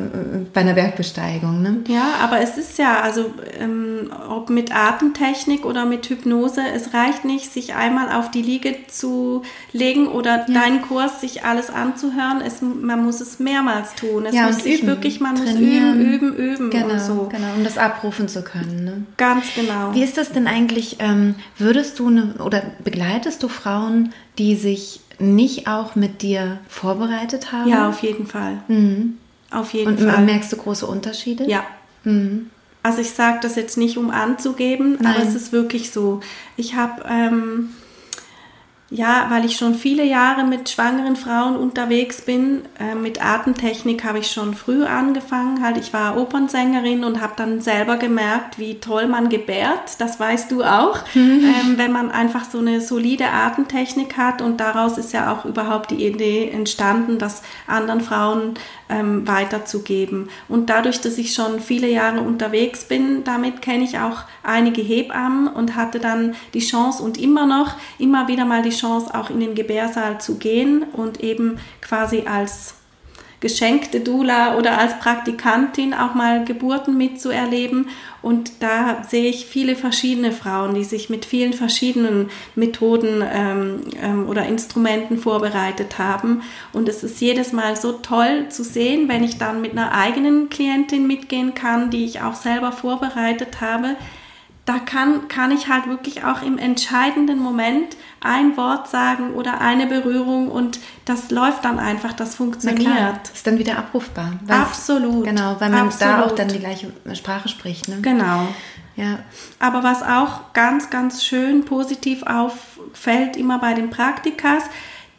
bei 0.54 0.60
einer 0.60 0.74
Bergbesteigung. 0.74 1.60
Ne? 1.60 1.78
Ja, 1.88 2.14
aber 2.22 2.40
es 2.40 2.56
ist 2.56 2.78
ja, 2.78 3.00
also 3.00 3.32
ähm, 3.58 4.12
ob 4.28 4.48
mit 4.48 4.74
Atemtechnik 4.74 5.64
oder 5.64 5.86
mit 5.86 6.08
Hypnose, 6.08 6.60
es 6.72 6.94
reicht 6.94 7.24
nicht, 7.24 7.52
sich 7.52 7.74
einmal 7.74 8.12
auf 8.12 8.30
die 8.30 8.42
Liege 8.42 8.75
zu 8.88 9.42
legen 9.72 10.08
oder 10.08 10.46
ja. 10.48 10.54
deinen 10.60 10.82
Kurs 10.82 11.20
sich 11.20 11.44
alles 11.44 11.70
anzuhören. 11.70 12.40
Es, 12.40 12.62
man 12.62 13.04
muss 13.04 13.20
es 13.20 13.38
mehrmals 13.38 13.94
tun. 13.94 14.26
Es 14.26 14.34
ja, 14.34 14.46
muss 14.46 14.64
üben. 14.64 14.86
wirklich, 14.86 15.20
man 15.20 15.36
Trainieren. 15.36 15.98
muss 15.98 16.06
üben, 16.06 16.34
üben, 16.34 16.36
üben 16.36 16.70
genau, 16.70 16.94
und 16.94 17.00
so. 17.00 17.28
Genau, 17.30 17.54
um 17.56 17.64
das 17.64 17.78
abrufen 17.78 18.28
zu 18.28 18.42
können. 18.42 18.84
Ne? 18.84 19.02
Ganz 19.16 19.46
genau. 19.54 19.94
Wie 19.94 20.02
ist 20.02 20.16
das 20.16 20.32
denn 20.32 20.46
eigentlich? 20.46 20.96
Ähm, 21.00 21.36
würdest 21.58 21.98
du 21.98 22.08
eine, 22.08 22.34
oder 22.44 22.62
begleitest 22.82 23.42
du 23.42 23.48
Frauen, 23.48 24.12
die 24.38 24.56
sich 24.56 25.00
nicht 25.18 25.66
auch 25.66 25.94
mit 25.94 26.22
dir 26.22 26.58
vorbereitet 26.68 27.52
haben? 27.52 27.70
Ja, 27.70 27.88
auf 27.88 28.00
jeden 28.02 28.26
Fall. 28.26 28.62
Mhm. 28.68 29.18
Auf 29.50 29.72
jeden 29.72 29.88
und 29.88 30.00
Fall. 30.00 30.16
Und 30.16 30.26
merkst 30.26 30.52
du 30.52 30.56
große 30.56 30.86
Unterschiede? 30.86 31.48
Ja. 31.48 31.64
Mhm. 32.04 32.50
Also 32.86 33.00
ich 33.00 33.10
sage 33.10 33.38
das 33.42 33.56
jetzt 33.56 33.76
nicht, 33.76 33.96
um 33.96 34.10
anzugeben, 34.10 34.96
Nein. 35.00 35.16
aber 35.16 35.24
es 35.24 35.34
ist 35.34 35.50
wirklich 35.50 35.90
so. 35.90 36.20
Ich 36.56 36.76
habe 36.76 37.02
ähm, 37.08 37.70
ja, 38.88 39.26
weil 39.30 39.44
ich 39.44 39.56
schon 39.56 39.74
viele 39.74 40.04
Jahre 40.04 40.44
mit 40.44 40.68
schwangeren 40.68 41.16
Frauen 41.16 41.56
unterwegs 41.56 42.20
bin. 42.22 42.62
Äh, 42.78 42.94
mit 42.94 43.24
Atemtechnik 43.24 44.04
habe 44.04 44.20
ich 44.20 44.30
schon 44.30 44.54
früh 44.54 44.84
angefangen. 44.84 45.60
Halt, 45.64 45.76
ich 45.76 45.92
war 45.92 46.16
Opernsängerin 46.16 47.02
und 47.02 47.20
habe 47.20 47.32
dann 47.36 47.60
selber 47.60 47.96
gemerkt, 47.96 48.60
wie 48.60 48.78
toll 48.78 49.08
man 49.08 49.28
gebärt. 49.28 49.98
Das 49.98 50.20
weißt 50.20 50.50
du 50.52 50.62
auch. 50.62 50.98
Mhm. 51.16 51.44
Ähm, 51.44 51.78
wenn 51.78 51.92
man 51.92 52.10
einfach 52.10 52.44
so 52.44 52.58
eine 52.58 52.82
solide 52.82 53.30
Atemtechnik 53.30 54.18
hat 54.18 54.42
und 54.42 54.60
daraus 54.60 54.98
ist 54.98 55.14
ja 55.14 55.32
auch 55.32 55.46
überhaupt 55.46 55.90
die 55.90 56.06
Idee 56.06 56.50
entstanden, 56.50 57.18
das 57.18 57.42
anderen 57.66 58.02
Frauen 58.02 58.54
ähm, 58.88 59.26
weiterzugeben. 59.26 60.28
Und 60.48 60.68
dadurch, 60.68 61.00
dass 61.00 61.16
ich 61.16 61.32
schon 61.32 61.60
viele 61.60 61.88
Jahre 61.88 62.20
unterwegs 62.20 62.84
bin, 62.84 63.24
damit 63.24 63.62
kenne 63.62 63.84
ich 63.84 63.98
auch 63.98 64.24
einige 64.42 64.82
Hebammen 64.82 65.48
und 65.48 65.74
hatte 65.74 66.00
dann 66.00 66.34
die 66.54 66.60
Chance 66.60 67.02
und 67.02 67.18
immer 67.18 67.46
noch 67.46 67.76
immer 67.98 68.28
wieder 68.28 68.44
mal 68.44 68.62
die 68.62 68.75
Chance, 68.76 69.14
auch 69.14 69.30
in 69.30 69.40
den 69.40 69.54
Gebärsaal 69.54 70.20
zu 70.20 70.38
gehen 70.38 70.84
und 70.92 71.20
eben 71.20 71.58
quasi 71.80 72.24
als 72.26 72.74
geschenkte 73.40 74.00
Dula 74.00 74.56
oder 74.56 74.78
als 74.78 74.98
Praktikantin 74.98 75.92
auch 75.94 76.14
mal 76.14 76.44
Geburten 76.44 76.96
mitzuerleben. 76.96 77.88
Und 78.22 78.62
da 78.62 79.04
sehe 79.06 79.28
ich 79.28 79.46
viele 79.46 79.76
verschiedene 79.76 80.32
Frauen, 80.32 80.74
die 80.74 80.84
sich 80.84 81.10
mit 81.10 81.24
vielen 81.24 81.52
verschiedenen 81.52 82.30
Methoden 82.54 83.22
ähm, 83.22 83.80
ähm, 84.02 84.28
oder 84.28 84.46
Instrumenten 84.46 85.18
vorbereitet 85.18 85.98
haben. 85.98 86.42
Und 86.72 86.88
es 86.88 87.04
ist 87.04 87.20
jedes 87.20 87.52
Mal 87.52 87.76
so 87.76 87.92
toll 87.92 88.48
zu 88.48 88.64
sehen, 88.64 89.08
wenn 89.08 89.22
ich 89.22 89.38
dann 89.38 89.60
mit 89.60 89.72
einer 89.72 89.92
eigenen 89.92 90.48
Klientin 90.48 91.06
mitgehen 91.06 91.54
kann, 91.54 91.90
die 91.90 92.04
ich 92.04 92.22
auch 92.22 92.34
selber 92.34 92.72
vorbereitet 92.72 93.60
habe, 93.60 93.96
da 94.64 94.80
kann, 94.80 95.28
kann 95.28 95.52
ich 95.52 95.68
halt 95.68 95.86
wirklich 95.86 96.24
auch 96.24 96.42
im 96.42 96.58
entscheidenden 96.58 97.38
Moment 97.38 97.96
ein 98.26 98.56
Wort 98.56 98.88
sagen 98.88 99.34
oder 99.34 99.60
eine 99.60 99.86
Berührung 99.86 100.50
und 100.50 100.78
das 101.04 101.30
läuft 101.30 101.64
dann 101.64 101.78
einfach, 101.78 102.12
das 102.12 102.34
funktioniert. 102.34 103.28
Ist 103.32 103.46
dann 103.46 103.58
wieder 103.58 103.78
abrufbar. 103.78 104.32
Absolut. 104.48 105.24
Genau, 105.24 105.56
weil 105.58 105.70
man 105.70 105.86
Absolut. 105.86 106.14
da 106.14 106.22
auch 106.24 106.32
dann 106.32 106.48
die 106.48 106.58
gleiche 106.58 106.92
Sprache 107.14 107.48
spricht. 107.48 107.88
Ne? 107.88 107.98
Genau. 108.02 108.48
Ja. 108.96 109.18
Aber 109.58 109.82
was 109.82 110.02
auch 110.02 110.52
ganz, 110.54 110.90
ganz 110.90 111.22
schön 111.22 111.64
positiv 111.64 112.22
auffällt, 112.24 113.36
immer 113.36 113.58
bei 113.58 113.74
den 113.74 113.90
Praktikas, 113.90 114.64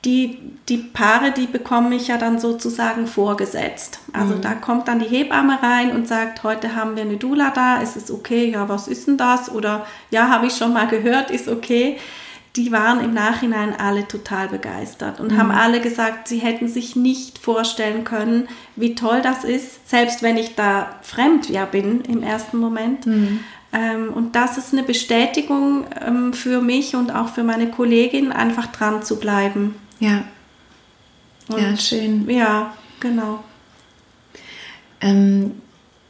die, 0.05 0.39
die 0.69 0.77
Paare, 0.77 1.31
die 1.31 1.47
bekomme 1.47 1.95
ich 1.95 2.07
ja 2.07 2.17
dann 2.17 2.39
sozusagen 2.39 3.07
vorgesetzt. 3.07 3.99
Also 4.13 4.35
mhm. 4.35 4.41
da 4.41 4.53
kommt 4.53 4.87
dann 4.87 4.99
die 4.99 5.05
Hebamme 5.05 5.61
rein 5.61 5.91
und 5.91 6.07
sagt, 6.07 6.43
heute 6.43 6.75
haben 6.75 6.95
wir 6.95 7.03
eine 7.03 7.17
Dula 7.17 7.51
da, 7.53 7.77
ist 7.81 7.97
es 7.97 8.11
okay? 8.11 8.51
Ja, 8.51 8.69
was 8.69 8.87
ist 8.87 9.07
denn 9.07 9.17
das? 9.17 9.51
Oder 9.51 9.85
ja, 10.11 10.29
habe 10.29 10.47
ich 10.47 10.55
schon 10.55 10.73
mal 10.73 10.87
gehört, 10.87 11.31
ist 11.31 11.47
okay. 11.47 11.97
Die 12.57 12.71
waren 12.71 12.99
im 13.01 13.13
Nachhinein 13.13 13.75
alle 13.79 14.07
total 14.07 14.47
begeistert 14.47 15.19
und 15.19 15.31
mhm. 15.31 15.37
haben 15.37 15.51
alle 15.51 15.79
gesagt, 15.79 16.27
sie 16.27 16.39
hätten 16.39 16.67
sich 16.67 16.95
nicht 16.95 17.37
vorstellen 17.37 18.03
können, 18.03 18.49
wie 18.75 18.95
toll 18.95 19.21
das 19.21 19.43
ist, 19.43 19.87
selbst 19.87 20.23
wenn 20.23 20.37
ich 20.37 20.55
da 20.55 20.95
fremd 21.03 21.49
ja 21.49 21.65
bin 21.65 22.01
im 22.01 22.23
ersten 22.23 22.57
Moment. 22.57 23.05
Mhm. 23.05 23.41
Ähm, 23.73 24.11
und 24.11 24.35
das 24.35 24.57
ist 24.57 24.73
eine 24.73 24.81
Bestätigung 24.81 25.85
ähm, 26.03 26.33
für 26.33 26.61
mich 26.61 26.95
und 26.95 27.11
auch 27.11 27.29
für 27.29 27.43
meine 27.43 27.69
Kollegin, 27.69 28.31
einfach 28.31 28.67
dran 28.67 29.03
zu 29.03 29.19
bleiben. 29.19 29.75
Ja. 29.99 30.23
Und 31.49 31.61
ja, 31.61 31.77
schön. 31.77 32.27
Ja, 32.27 32.73
genau. 32.99 33.43
Ähm, 34.99 35.61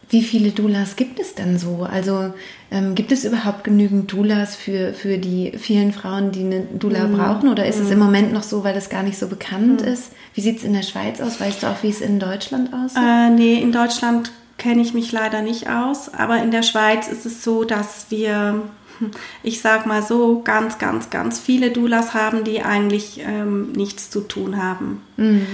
wie 0.09 0.23
viele 0.23 0.51
Doulas 0.51 0.95
gibt 0.95 1.19
es 1.19 1.35
denn 1.35 1.59
so? 1.59 1.87
Also 1.89 2.33
ähm, 2.71 2.95
gibt 2.95 3.11
es 3.11 3.25
überhaupt 3.25 3.63
genügend 3.63 4.11
Doulas 4.11 4.55
für, 4.55 4.93
für 4.93 5.17
die 5.17 5.53
vielen 5.57 5.91
Frauen, 5.91 6.31
die 6.31 6.41
eine 6.41 6.61
Doula 6.61 7.07
mm. 7.07 7.17
brauchen? 7.17 7.49
Oder 7.49 7.65
ist 7.65 7.79
mm. 7.79 7.83
es 7.83 7.91
im 7.91 7.99
Moment 7.99 8.31
noch 8.31 8.43
so, 8.43 8.63
weil 8.63 8.73
das 8.73 8.89
gar 8.89 9.03
nicht 9.03 9.17
so 9.17 9.27
bekannt 9.27 9.81
mm. 9.81 9.87
ist? 9.87 10.11
Wie 10.33 10.41
sieht 10.41 10.59
es 10.59 10.63
in 10.63 10.73
der 10.73 10.83
Schweiz 10.83 11.19
aus? 11.19 11.41
Weißt 11.41 11.61
du 11.61 11.67
auch, 11.67 11.83
wie 11.83 11.89
es 11.89 11.99
in 11.99 12.19
Deutschland 12.19 12.73
aussieht? 12.73 13.03
Äh, 13.03 13.29
nee, 13.31 13.61
in 13.61 13.73
Deutschland 13.73 14.31
kenne 14.57 14.81
ich 14.81 14.93
mich 14.93 15.11
leider 15.11 15.41
nicht 15.41 15.69
aus. 15.69 16.13
Aber 16.13 16.41
in 16.41 16.51
der 16.51 16.63
Schweiz 16.63 17.09
ist 17.09 17.25
es 17.25 17.43
so, 17.43 17.65
dass 17.65 18.07
wir 18.09 18.63
ich 19.43 19.61
sag 19.61 19.85
mal 19.85 20.03
so, 20.03 20.41
ganz, 20.41 20.77
ganz, 20.77 21.09
ganz 21.09 21.39
viele 21.39 21.71
Doulas 21.71 22.13
haben, 22.13 22.43
die 22.43 22.61
eigentlich 22.61 23.19
ähm, 23.19 23.71
nichts 23.73 24.09
zu 24.09 24.21
tun 24.21 24.61
haben. 24.61 25.01
Mhm. 25.17 25.45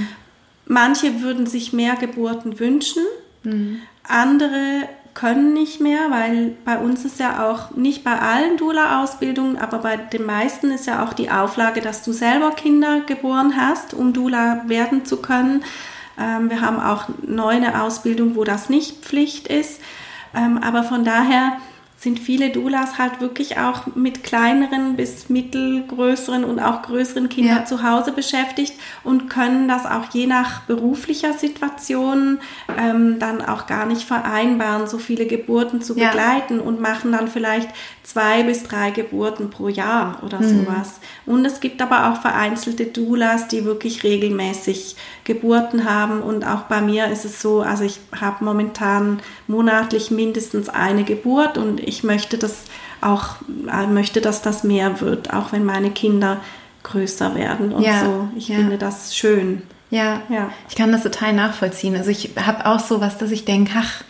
Manche 0.65 1.21
würden 1.21 1.45
sich 1.45 1.73
mehr 1.73 1.95
Geburten 1.95 2.59
wünschen, 2.59 3.03
mhm. 3.43 3.79
Andere 4.07 4.87
können 5.13 5.53
nicht 5.53 5.79
mehr, 5.79 6.09
weil 6.09 6.55
bei 6.65 6.77
uns 6.77 7.05
ist 7.05 7.19
ja 7.19 7.47
auch 7.47 7.71
nicht 7.71 8.03
bei 8.03 8.17
allen 8.17 8.57
Dula-Ausbildungen, 8.57 9.57
aber 9.57 9.77
bei 9.77 9.97
den 9.97 10.25
meisten 10.25 10.71
ist 10.71 10.87
ja 10.87 11.03
auch 11.03 11.13
die 11.13 11.29
Auflage, 11.29 11.81
dass 11.81 12.03
du 12.03 12.11
selber 12.11 12.51
Kinder 12.51 13.01
geboren 13.01 13.53
hast, 13.55 13.93
um 13.93 14.13
Dula 14.13 14.63
werden 14.67 15.05
zu 15.05 15.17
können. 15.17 15.63
Ähm, 16.19 16.49
wir 16.49 16.61
haben 16.61 16.79
auch 16.79 17.09
neu 17.25 17.49
eine 17.49 17.81
Ausbildung, 17.83 18.35
wo 18.35 18.43
das 18.43 18.69
nicht 18.69 19.03
Pflicht 19.05 19.47
ist. 19.47 19.81
Ähm, 20.35 20.57
aber 20.57 20.83
von 20.83 21.05
daher 21.05 21.57
sind 22.03 22.19
viele 22.19 22.49
Doulas 22.49 22.97
halt 22.97 23.21
wirklich 23.21 23.57
auch 23.57 23.95
mit 23.95 24.23
kleineren 24.23 24.97
bis 24.97 25.29
mittelgrößeren 25.29 26.43
und 26.43 26.59
auch 26.59 26.81
größeren 26.81 27.29
Kindern 27.29 27.59
ja. 27.59 27.65
zu 27.65 27.81
Hause 27.81 28.11
beschäftigt 28.11 28.73
und 29.05 29.29
können 29.29 29.69
das 29.69 29.85
auch 29.85 30.11
je 30.11 30.27
nach 30.27 30.61
beruflicher 30.63 31.31
Situation 31.33 32.39
ähm, 32.77 33.19
dann 33.19 33.41
auch 33.41 33.67
gar 33.67 33.85
nicht 33.85 34.01
vereinbaren, 34.01 34.87
so 34.87 34.97
viele 34.97 35.25
Geburten 35.25 35.81
zu 35.81 35.97
ja. 35.97 36.09
begleiten 36.09 36.59
und 36.59 36.81
machen 36.81 37.13
dann 37.13 37.29
vielleicht 37.29 37.69
zwei 38.03 38.43
bis 38.43 38.63
drei 38.63 38.91
Geburten 38.91 39.49
pro 39.49 39.69
Jahr 39.69 40.21
oder 40.23 40.39
mhm. 40.39 40.65
sowas. 40.65 40.99
Und 41.25 41.45
es 41.45 41.61
gibt 41.61 41.81
aber 41.81 42.11
auch 42.11 42.21
vereinzelte 42.21 42.85
Doulas, 42.85 43.47
die 43.47 43.63
wirklich 43.65 44.03
regelmäßig 44.03 44.97
Geburten 45.23 45.85
haben. 45.85 46.21
Und 46.21 46.45
auch 46.45 46.63
bei 46.63 46.81
mir 46.81 47.07
ist 47.07 47.23
es 47.25 47.41
so, 47.41 47.61
also 47.61 47.85
ich 47.85 47.99
habe 48.19 48.43
momentan 48.43 49.21
monatlich 49.47 50.11
mindestens 50.11 50.69
eine 50.69 51.05
Geburt 51.05 51.57
und 51.57 51.79
ich 51.79 52.03
möchte 52.03 52.37
das 52.37 52.65
auch, 52.99 53.37
äh, 53.71 53.87
möchte, 53.87 54.21
dass 54.21 54.41
das 54.41 54.63
mehr 54.63 54.99
wird, 55.01 55.33
auch 55.33 55.53
wenn 55.53 55.63
meine 55.63 55.91
Kinder 55.91 56.41
größer 56.83 57.35
werden 57.35 57.71
und 57.71 57.83
ja, 57.83 58.03
so. 58.03 58.27
Ich 58.35 58.49
ja. 58.49 58.57
finde 58.57 58.77
das 58.77 59.15
schön. 59.15 59.63
Ja, 59.89 60.23
ja, 60.27 60.49
ich 60.67 60.75
kann 60.75 60.91
das 60.91 61.03
total 61.03 61.33
nachvollziehen. 61.33 61.95
Also 61.95 62.09
ich 62.09 62.31
habe 62.35 62.65
auch 62.65 62.79
so 62.79 62.99
was, 62.99 63.17
dass 63.19 63.31
ich 63.31 63.45
denke, 63.45 63.73
ach, 63.77 64.03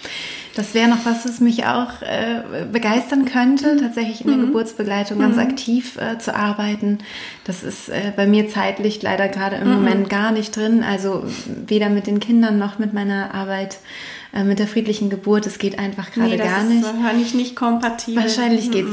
das 0.55 0.73
wäre 0.75 0.87
noch 0.87 1.05
was, 1.05 1.25
was 1.25 1.39
mich 1.39 1.65
auch 1.65 2.01
äh, 2.01 2.65
begeistern 2.71 3.25
könnte, 3.25 3.77
tatsächlich 3.77 4.21
in 4.21 4.27
der 4.27 4.37
mhm. 4.37 4.47
Geburtsbegleitung 4.47 5.17
ganz 5.17 5.35
mhm. 5.35 5.41
aktiv 5.41 5.97
äh, 5.97 6.19
zu 6.19 6.35
arbeiten. 6.35 6.99
Das 7.43 7.63
ist 7.63 7.89
äh, 7.89 8.11
bei 8.15 8.27
mir 8.27 8.47
zeitlich 8.49 9.01
leider 9.01 9.27
gerade 9.29 9.55
im 9.55 9.67
mhm. 9.67 9.75
Moment 9.75 10.09
gar 10.09 10.31
nicht 10.31 10.55
drin. 10.55 10.83
Also 10.83 11.23
weder 11.47 11.89
mit 11.89 12.05
den 12.05 12.19
Kindern 12.19 12.59
noch 12.59 12.77
mit 12.77 12.93
meiner 12.93 13.33
Arbeit 13.33 13.79
äh, 14.31 14.43
mit 14.43 14.57
der 14.57 14.67
friedlichen 14.67 15.09
Geburt. 15.11 15.45
Es 15.45 15.59
geht 15.59 15.77
einfach 15.77 16.11
gerade 16.11 16.29
nee, 16.29 16.37
gar 16.37 16.63
nicht. 16.63 16.83
Das 16.83 16.91
ist 16.91 16.97
wahrscheinlich 16.97 17.33
nicht 17.35 17.55
kompatibel. 17.55 18.23
Wahrscheinlich 18.23 18.71
geht's, 18.71 18.91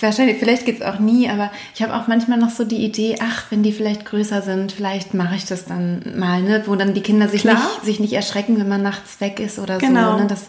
wahrscheinlich, 0.00 0.38
vielleicht 0.38 0.66
geht's 0.66 0.82
auch 0.82 0.98
nie, 0.98 1.28
aber 1.28 1.50
ich 1.74 1.82
habe 1.82 1.94
auch 1.94 2.08
manchmal 2.08 2.38
noch 2.38 2.50
so 2.50 2.64
die 2.64 2.84
Idee, 2.84 3.16
ach, 3.20 3.44
wenn 3.50 3.62
die 3.62 3.72
vielleicht 3.72 4.04
größer 4.04 4.42
sind, 4.42 4.72
vielleicht 4.72 5.14
mache 5.14 5.36
ich 5.36 5.46
das 5.46 5.66
dann 5.66 6.02
mal, 6.16 6.42
ne? 6.42 6.62
wo 6.66 6.74
dann 6.74 6.94
die 6.94 7.00
Kinder 7.00 7.28
sich 7.28 7.44
nicht, 7.44 7.84
sich 7.84 8.00
nicht 8.00 8.12
erschrecken, 8.12 8.58
wenn 8.58 8.68
man 8.68 8.82
nachts 8.82 9.20
weg 9.20 9.38
ist 9.38 9.60
oder 9.60 9.78
genau. 9.78 10.12
so. 10.12 10.18
Ne? 10.18 10.26
Das, 10.26 10.46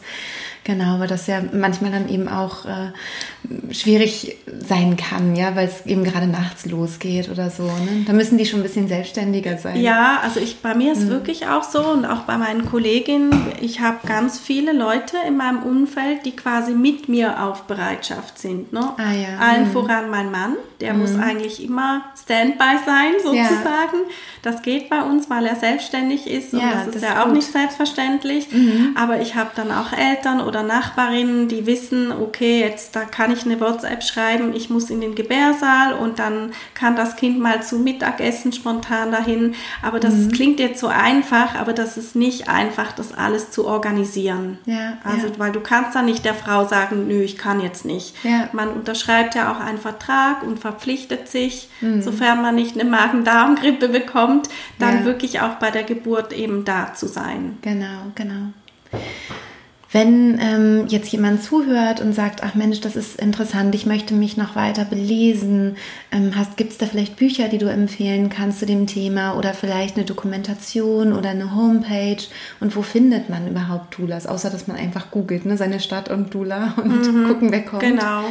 Genau, 0.63 0.95
aber 0.95 1.07
das 1.07 1.27
ja 1.27 1.41
manchmal 1.51 1.91
dann 1.91 2.07
eben 2.07 2.29
auch 2.29 2.65
äh, 2.65 3.73
schwierig 3.73 4.37
sein 4.65 4.95
kann, 4.95 5.35
ja, 5.35 5.55
weil 5.55 5.67
es 5.67 5.85
eben 5.85 6.05
gerade 6.05 6.27
nachts 6.27 6.65
losgeht 6.65 7.29
oder 7.29 7.49
so. 7.49 7.63
Ne? 7.63 8.05
Da 8.05 8.13
müssen 8.13 8.37
die 8.37 8.45
schon 8.45 8.61
ein 8.61 8.63
bisschen 8.63 8.87
selbstständiger 8.87 9.57
sein. 9.57 9.81
Ja, 9.81 10.19
also 10.23 10.39
ich 10.39 10.61
bei 10.61 10.73
mir 10.73 10.93
ist 10.93 11.03
mhm. 11.03 11.09
wirklich 11.09 11.47
auch 11.47 11.63
so 11.63 11.85
und 11.85 12.05
auch 12.05 12.21
bei 12.21 12.37
meinen 12.37 12.65
Kolleginnen, 12.65 13.31
ich 13.59 13.81
habe 13.81 14.07
ganz 14.07 14.39
viele 14.39 14.71
Leute 14.71 15.17
in 15.27 15.35
meinem 15.35 15.63
Umfeld, 15.63 16.25
die 16.25 16.35
quasi 16.35 16.71
mit 16.71 17.09
mir 17.09 17.43
auf 17.43 17.63
Bereitschaft 17.63 18.39
sind. 18.39 18.71
Ne? 18.71 18.93
Ah, 18.97 19.11
ja. 19.11 19.37
Allen 19.39 19.67
mhm. 19.67 19.71
voran 19.71 20.09
mein 20.09 20.31
Mann, 20.31 20.55
der 20.79 20.93
mhm. 20.93 21.01
muss 21.01 21.19
eigentlich 21.19 21.61
immer 21.61 22.03
Standby 22.21 22.77
sein, 22.85 23.13
sozusagen. 23.21 23.97
Ja. 24.07 24.13
Das 24.43 24.61
geht 24.61 24.89
bei 24.89 25.01
uns, 25.01 25.29
weil 25.29 25.45
er 25.45 25.55
selbstständig 25.55 26.27
ist 26.27 26.53
und 26.53 26.61
ja, 26.61 26.71
das 26.71 26.87
ist 26.87 26.95
das 26.95 27.01
ja 27.01 27.13
ist 27.13 27.19
auch 27.19 27.31
nicht 27.31 27.51
selbstverständlich. 27.51 28.51
Mhm. 28.51 28.95
Aber 28.95 29.19
ich 29.19 29.35
habe 29.35 29.51
dann 29.55 29.71
auch 29.71 29.91
Eltern 29.91 30.39
oder 30.39 30.52
Nachbarinnen, 30.61 31.47
die 31.47 31.65
wissen, 31.65 32.11
okay, 32.11 32.59
jetzt 32.59 32.95
da 32.95 33.05
kann 33.05 33.31
ich 33.31 33.45
eine 33.45 33.59
WhatsApp 33.59 34.03
schreiben, 34.03 34.53
ich 34.53 34.69
muss 34.69 34.91
in 34.91 35.01
den 35.01 35.15
Gebärsaal 35.15 35.93
und 35.93 36.19
dann 36.19 36.51
kann 36.75 36.95
das 36.95 37.15
Kind 37.15 37.39
mal 37.39 37.63
zum 37.63 37.83
Mittagessen 37.83 38.53
spontan 38.53 39.11
dahin. 39.11 39.55
Aber 39.81 39.99
das 39.99 40.13
mhm. 40.13 40.31
klingt 40.31 40.59
jetzt 40.59 40.79
so 40.79 40.87
einfach, 40.87 41.55
aber 41.55 41.73
das 41.73 41.97
ist 41.97 42.15
nicht 42.15 42.49
einfach, 42.49 42.91
das 42.91 43.13
alles 43.13 43.49
zu 43.49 43.65
organisieren. 43.65 44.59
Ja, 44.65 44.97
also, 45.03 45.27
ja. 45.27 45.33
weil 45.37 45.51
du 45.51 45.61
kannst 45.61 45.95
dann 45.95 46.05
nicht 46.05 46.25
der 46.25 46.35
Frau 46.35 46.67
sagen, 46.67 47.07
nö, 47.07 47.23
ich 47.23 47.37
kann 47.37 47.61
jetzt 47.61 47.85
nicht. 47.85 48.13
Ja. 48.23 48.49
Man 48.51 48.69
unterschreibt 48.69 49.33
ja 49.33 49.51
auch 49.51 49.59
einen 49.59 49.79
Vertrag 49.79 50.43
und 50.43 50.59
verpflichtet 50.59 51.29
sich, 51.29 51.69
mhm. 51.81 52.01
sofern 52.01 52.41
man 52.41 52.55
nicht 52.55 52.79
eine 52.79 52.89
Magen-Darm-Grippe 52.89 53.87
bekommt, 53.89 54.49
dann 54.77 55.05
wirklich 55.05 55.39
auch 55.39 55.55
bei 55.55 55.71
der 55.71 55.83
Geburt 55.83 56.33
eben 56.33 56.65
da 56.65 56.93
zu 56.93 57.07
sein. 57.07 57.57
Genau, 57.61 58.11
genau. 58.15 58.51
Wenn 59.93 60.39
ähm, 60.41 60.87
jetzt 60.87 61.11
jemand 61.11 61.43
zuhört 61.43 62.01
und 62.01 62.13
sagt, 62.13 62.41
ach 62.41 62.55
Mensch, 62.55 62.81
das 62.81 62.95
ist 62.95 63.21
interessant, 63.21 63.75
ich 63.75 63.85
möchte 63.85 64.15
mich 64.15 64.37
noch 64.37 64.55
weiter 64.55 64.85
belesen, 64.85 65.77
ähm, 66.11 66.33
gibt 66.57 66.71
es 66.71 66.79
da 66.79 66.87
vielleicht 66.87 67.15
Bücher, 67.15 67.47
die 67.47 67.59
du 67.59 67.67
empfehlen 67.67 68.29
kannst 68.29 68.57
zu 68.57 68.65
dem 68.65 68.87
Thema 68.87 69.37
oder 69.37 69.53
vielleicht 69.53 69.95
eine 69.95 70.05
Dokumentation 70.05 71.13
oder 71.13 71.29
eine 71.29 71.55
Homepage 71.55 72.23
und 72.59 72.75
wo 72.75 72.81
findet 72.81 73.29
man 73.29 73.47
überhaupt 73.47 73.95
Doulas, 73.97 74.25
außer 74.25 74.49
dass 74.49 74.67
man 74.67 74.77
einfach 74.77 75.11
googelt, 75.11 75.45
ne, 75.45 75.57
seine 75.57 75.79
Stadt 75.79 76.09
und 76.09 76.33
Dula 76.33 76.73
und 76.77 77.13
mhm, 77.13 77.27
gucken, 77.27 77.51
wer 77.51 77.63
kommt. 77.63 77.83
Genau. 77.83 78.23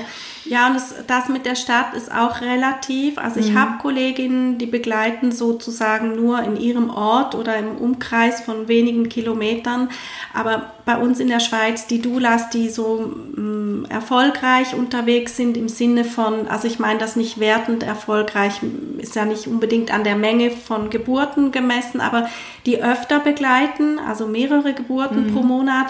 Ja, 0.45 0.67
und 0.67 0.75
das, 0.75 0.95
das 1.07 1.29
mit 1.29 1.47
der 1.47 1.55
Stadt 1.55 1.95
ist 1.95 2.13
auch 2.13 2.41
relativ. 2.41 3.19
Also 3.19 3.39
ich 3.39 3.53
mhm. 3.53 3.61
habe 3.61 3.79
Kolleginnen, 3.79 4.59
die 4.59 4.67
begleiten 4.67 5.31
sozusagen 5.31 6.17
nur 6.17 6.43
in 6.43 6.57
ihrem 6.57 6.91
Ort 6.91 7.35
oder 7.35 7.57
im 7.57 7.77
Umkreis 7.77 8.41
von 8.41 8.67
wenigen 8.67 9.09
Kilometern. 9.09 9.89
Aber 10.35 10.73
bei 10.85 10.97
uns 10.97 11.21
in 11.21 11.29
der 11.29 11.41
Schweiz, 11.41 11.87
die 11.87 12.03
Doulas, 12.03 12.51
die 12.51 12.69
so 12.69 13.13
mh, 13.35 13.41
mm, 13.41 13.85
erfolgreich 13.89 14.75
unterwegs 14.75 15.37
sind 15.37 15.57
im 15.57 15.69
Sinne 15.69 16.05
von, 16.05 16.49
also 16.49 16.67
ich 16.67 16.79
meine 16.79 16.99
das 16.99 17.15
nicht 17.15 17.39
wertend 17.39 17.83
erfolgreich, 17.83 18.61
ist 18.99 19.15
ja 19.15 19.25
nicht 19.25 19.47
unbedingt 19.47 19.93
an 19.93 20.03
der 20.03 20.17
Menge 20.17 20.51
von 20.51 20.91
Geburten 20.91 21.53
gemessen, 21.53 22.01
aber 22.01 22.29
die 22.67 22.83
öfter 22.83 23.21
begleiten, 23.21 23.99
also 23.99 24.27
mehrere 24.27 24.73
Geburten 24.73 25.27
mhm. 25.27 25.35
pro 25.35 25.43
Monat, 25.43 25.87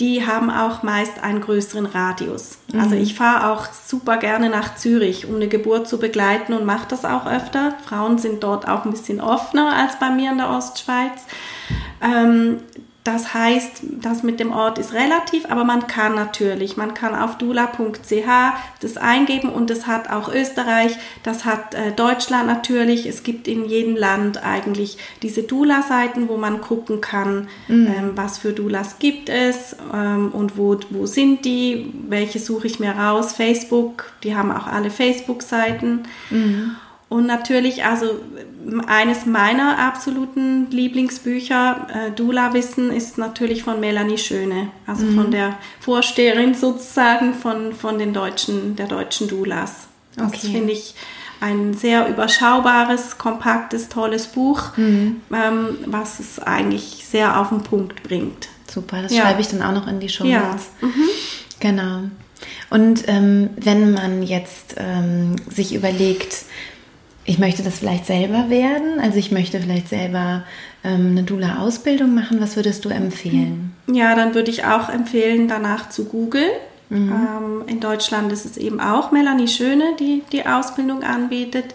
die 0.00 0.26
haben 0.26 0.50
auch 0.50 0.82
meist 0.82 1.22
einen 1.22 1.40
größeren 1.40 1.86
Radius. 1.86 2.58
Mhm. 2.72 2.80
Also 2.80 2.94
ich 2.96 3.14
fahre 3.14 3.52
auch 3.52 3.72
super 3.72 4.16
gerne 4.16 4.48
nach 4.48 4.74
Zürich, 4.76 5.26
um 5.26 5.36
eine 5.36 5.48
Geburt 5.48 5.88
zu 5.88 5.98
begleiten 5.98 6.52
und 6.52 6.64
mache 6.64 6.86
das 6.88 7.04
auch 7.04 7.26
öfter. 7.26 7.74
Frauen 7.84 8.18
sind 8.18 8.42
dort 8.42 8.66
auch 8.66 8.84
ein 8.84 8.90
bisschen 8.90 9.20
offener 9.20 9.74
als 9.76 9.98
bei 9.98 10.10
mir 10.10 10.32
in 10.32 10.38
der 10.38 10.50
Ostschweiz. 10.50 11.26
Ähm, 12.02 12.58
das 13.04 13.34
heißt, 13.34 13.82
das 14.00 14.22
mit 14.22 14.40
dem 14.40 14.50
Ort 14.50 14.78
ist 14.78 14.94
relativ, 14.94 15.44
aber 15.50 15.64
man 15.64 15.86
kann 15.86 16.14
natürlich, 16.14 16.78
man 16.78 16.94
kann 16.94 17.14
auf 17.14 17.36
dula.ch 17.36 18.28
das 18.80 18.96
eingeben 18.96 19.50
und 19.50 19.68
das 19.68 19.86
hat 19.86 20.08
auch 20.08 20.32
Österreich, 20.32 20.96
das 21.22 21.44
hat 21.44 21.74
äh, 21.74 21.92
Deutschland 21.92 22.46
natürlich. 22.46 23.04
Es 23.04 23.22
gibt 23.22 23.46
in 23.46 23.66
jedem 23.66 23.94
Land 23.94 24.42
eigentlich 24.42 24.96
diese 25.20 25.42
Dula-Seiten, 25.42 26.30
wo 26.30 26.38
man 26.38 26.62
gucken 26.62 27.02
kann, 27.02 27.48
mhm. 27.68 27.86
ähm, 27.86 28.10
was 28.14 28.38
für 28.38 28.54
Dulas 28.54 28.98
gibt 28.98 29.28
es 29.28 29.76
ähm, 29.92 30.30
und 30.32 30.56
wo, 30.56 30.78
wo 30.88 31.04
sind 31.04 31.44
die, 31.44 31.92
welche 32.08 32.38
suche 32.38 32.66
ich 32.66 32.80
mir 32.80 32.92
raus. 32.92 33.34
Facebook, 33.34 34.12
die 34.22 34.34
haben 34.34 34.50
auch 34.50 34.66
alle 34.66 34.88
Facebook-Seiten. 34.88 36.04
Mhm. 36.30 36.76
Und 37.10 37.26
natürlich, 37.26 37.84
also 37.84 38.06
eines 38.86 39.26
meiner 39.26 39.78
absoluten 39.78 40.70
Lieblingsbücher, 40.70 41.86
äh, 41.92 42.10
Dula-Wissen, 42.12 42.90
ist 42.90 43.18
natürlich 43.18 43.62
von 43.62 43.80
Melanie 43.80 44.18
Schöne, 44.18 44.68
also 44.86 45.04
mhm. 45.04 45.16
von 45.16 45.30
der 45.30 45.58
Vorsteherin 45.80 46.54
sozusagen 46.54 47.34
von, 47.34 47.72
von 47.72 47.98
den 47.98 48.12
deutschen, 48.12 48.76
der 48.76 48.86
deutschen 48.86 49.28
Dulas. 49.28 49.88
Das 50.16 50.28
okay. 50.28 50.48
finde 50.48 50.72
ich 50.72 50.94
ein 51.40 51.74
sehr 51.74 52.08
überschaubares, 52.08 53.18
kompaktes, 53.18 53.88
tolles 53.88 54.28
Buch, 54.28 54.76
mhm. 54.76 55.20
ähm, 55.32 55.78
was 55.86 56.20
es 56.20 56.38
eigentlich 56.38 57.04
sehr 57.06 57.40
auf 57.40 57.50
den 57.50 57.62
Punkt 57.62 58.02
bringt. 58.02 58.48
Super, 58.70 59.02
das 59.02 59.14
ja. 59.14 59.22
schreibe 59.22 59.40
ich 59.40 59.48
dann 59.48 59.62
auch 59.62 59.72
noch 59.72 59.86
in 59.86 60.00
die 60.00 60.08
Show 60.08 60.24
Notes. 60.24 60.70
Ja. 60.80 60.88
Mhm. 60.88 61.08
Genau. 61.60 62.00
Und 62.70 63.04
ähm, 63.08 63.50
wenn 63.56 63.92
man 63.92 64.22
jetzt 64.22 64.74
ähm, 64.78 65.36
sich 65.48 65.74
überlegt, 65.74 66.44
ich 67.24 67.38
möchte 67.38 67.62
das 67.62 67.78
vielleicht 67.78 68.06
selber 68.06 68.50
werden. 68.50 69.00
Also 69.00 69.18
ich 69.18 69.30
möchte 69.30 69.60
vielleicht 69.60 69.88
selber 69.88 70.44
ähm, 70.82 71.10
eine 71.10 71.22
Dula-Ausbildung 71.22 72.14
machen. 72.14 72.40
Was 72.40 72.56
würdest 72.56 72.84
du 72.84 72.90
empfehlen? 72.90 73.74
Ja, 73.86 74.14
dann 74.14 74.34
würde 74.34 74.50
ich 74.50 74.64
auch 74.64 74.88
empfehlen, 74.88 75.48
danach 75.48 75.88
zu 75.88 76.04
googeln. 76.04 76.50
Mhm. 76.90 77.12
Ähm, 77.12 77.62
in 77.66 77.80
Deutschland 77.80 78.30
ist 78.30 78.44
es 78.44 78.56
eben 78.56 78.80
auch 78.80 79.10
Melanie 79.10 79.48
Schöne, 79.48 79.96
die 79.98 80.22
die 80.32 80.46
Ausbildung 80.46 81.02
anbietet. 81.02 81.74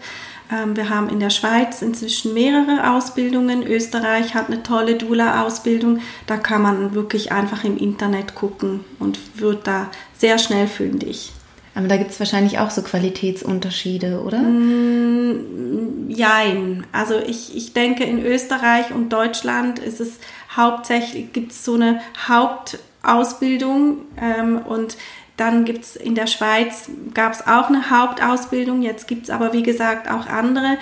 Ähm, 0.51 0.75
wir 0.75 0.89
haben 0.89 1.09
in 1.09 1.19
der 1.19 1.31
Schweiz 1.31 1.81
inzwischen 1.81 2.33
mehrere 2.33 2.91
Ausbildungen. 2.91 3.65
Österreich 3.65 4.35
hat 4.35 4.47
eine 4.47 4.61
tolle 4.61 4.95
Dula-Ausbildung. 4.95 5.99
Da 6.27 6.37
kann 6.37 6.61
man 6.61 6.93
wirklich 6.93 7.31
einfach 7.31 7.63
im 7.63 7.77
Internet 7.77 8.35
gucken 8.35 8.81
und 8.99 9.19
wird 9.35 9.65
da 9.65 9.89
sehr 10.15 10.37
schnell 10.37 10.67
fündig. 10.67 11.31
Aber 11.79 11.87
da 11.87 11.95
gibt 11.95 12.11
es 12.11 12.19
wahrscheinlich 12.19 12.59
auch 12.59 12.71
so 12.71 12.81
Qualitätsunterschiede, 12.81 14.21
oder? 14.21 14.39
Mm, 14.39 16.09
jein. 16.09 16.85
Also 16.91 17.17
ich, 17.17 17.55
ich 17.55 17.71
denke, 17.71 18.03
in 18.03 18.21
Österreich 18.21 18.91
und 18.93 19.13
Deutschland 19.13 19.79
ist 19.79 20.01
es 20.01 20.19
hauptsächlich, 20.53 21.31
gibt 21.31 21.53
es 21.53 21.63
so 21.63 21.75
eine 21.75 22.01
Hauptausbildung 22.27 23.99
ähm, 24.21 24.57
und 24.57 24.97
dann 25.37 25.63
gibt 25.63 25.85
es 25.85 25.95
in 25.95 26.15
der 26.15 26.27
Schweiz, 26.27 26.89
gab 27.13 27.31
es 27.31 27.47
auch 27.47 27.69
eine 27.69 27.89
Hauptausbildung, 27.89 28.81
jetzt 28.81 29.07
gibt 29.07 29.23
es 29.23 29.29
aber 29.29 29.53
wie 29.53 29.63
gesagt 29.63 30.11
auch 30.11 30.27
andere 30.27 30.77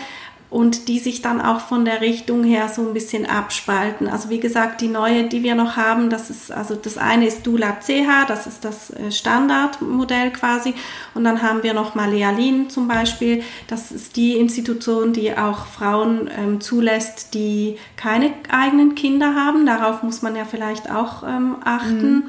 und 0.50 0.88
die 0.88 1.00
sich 1.00 1.22
dann 1.22 1.42
auch 1.42 1.60
von 1.60 1.84
der 1.84 2.00
Richtung 2.00 2.44
her 2.44 2.70
so 2.70 2.82
ein 2.82 2.94
bisschen 2.94 3.26
abspalten. 3.26 4.08
Also 4.08 4.30
wie 4.30 4.40
gesagt, 4.40 4.80
die 4.80 4.88
neue, 4.88 5.26
die 5.26 5.44
wir 5.44 5.56
noch 5.56 5.76
haben, 5.76 6.10
das 6.10 6.30
ist 6.30 6.52
also 6.52 6.76
das 6.76 6.98
eine 6.98 7.28
ist 7.28 7.46
Dula 7.46 7.74
CH, 7.74 8.28
das 8.28 8.48
ist 8.48 8.64
das 8.64 8.92
äh, 8.92 9.12
Standardmodell 9.12 10.32
quasi 10.32 10.74
und 11.14 11.26
dann 11.26 11.42
haben 11.42 11.64
wir 11.64 11.74
noch 11.74 11.96
Malealin 11.96 12.70
zum 12.70 12.88
Beispiel, 12.88 13.44
das 13.68 13.92
ist 13.92 14.16
die 14.16 14.38
Institution, 14.38 15.12
die 15.12 15.38
auch 15.38 15.66
Frauen 15.66 16.30
ähm, 16.38 16.62
zulässt, 16.62 17.34
die 17.34 17.78
keine 17.98 18.32
eigenen 18.50 18.96
Kinder 18.96 19.36
haben. 19.36 19.66
Darauf 19.66 20.02
muss 20.02 20.22
man 20.22 20.36
ja 20.36 20.46
vielleicht 20.46 20.90
auch 20.90 21.24
ähm, 21.24 21.58
achten. 21.64 22.12
Mhm. 22.12 22.24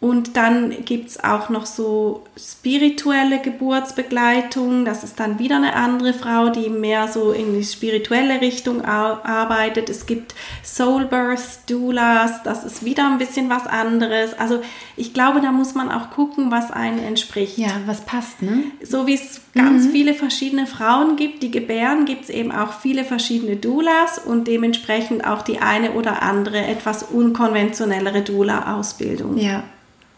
Und 0.00 0.36
dann 0.36 0.84
gibt 0.84 1.08
es 1.08 1.24
auch 1.24 1.48
noch 1.48 1.66
so 1.66 2.22
spirituelle 2.36 3.40
Geburtsbegleitung. 3.40 4.84
Das 4.84 5.02
ist 5.02 5.18
dann 5.18 5.40
wieder 5.40 5.56
eine 5.56 5.74
andere 5.74 6.14
Frau, 6.14 6.50
die 6.50 6.68
mehr 6.68 7.08
so 7.08 7.32
in 7.32 7.52
die 7.54 7.64
spirituelle 7.64 8.40
Richtung 8.40 8.84
arbeitet. 8.84 9.90
Es 9.90 10.06
gibt 10.06 10.36
Soul 10.64 11.06
Birth 11.06 11.68
Doulas, 11.68 12.44
das 12.44 12.64
ist 12.64 12.84
wieder 12.84 13.10
ein 13.10 13.18
bisschen 13.18 13.50
was 13.50 13.66
anderes. 13.66 14.38
Also 14.38 14.60
ich 14.96 15.14
glaube, 15.14 15.40
da 15.40 15.50
muss 15.50 15.74
man 15.74 15.90
auch 15.90 16.10
gucken, 16.10 16.52
was 16.52 16.70
einem 16.70 17.02
entspricht. 17.02 17.58
Ja, 17.58 17.72
was 17.86 18.02
passt, 18.02 18.40
ne? 18.40 18.62
So 18.84 19.08
wie 19.08 19.14
es 19.14 19.40
ganz 19.52 19.86
mhm. 19.86 19.90
viele 19.90 20.14
verschiedene 20.14 20.68
Frauen 20.68 21.16
gibt, 21.16 21.42
die 21.42 21.50
gebären, 21.50 22.04
gibt 22.04 22.24
es 22.24 22.30
eben 22.30 22.52
auch 22.52 22.72
viele 22.72 23.02
verschiedene 23.02 23.56
Doulas 23.56 24.20
und 24.24 24.46
dementsprechend 24.46 25.26
auch 25.26 25.42
die 25.42 25.58
eine 25.58 25.92
oder 25.92 26.22
andere 26.22 26.58
etwas 26.58 27.02
unkonventionellere 27.02 28.22
Doula-Ausbildung. 28.22 29.38
Ja. 29.38 29.64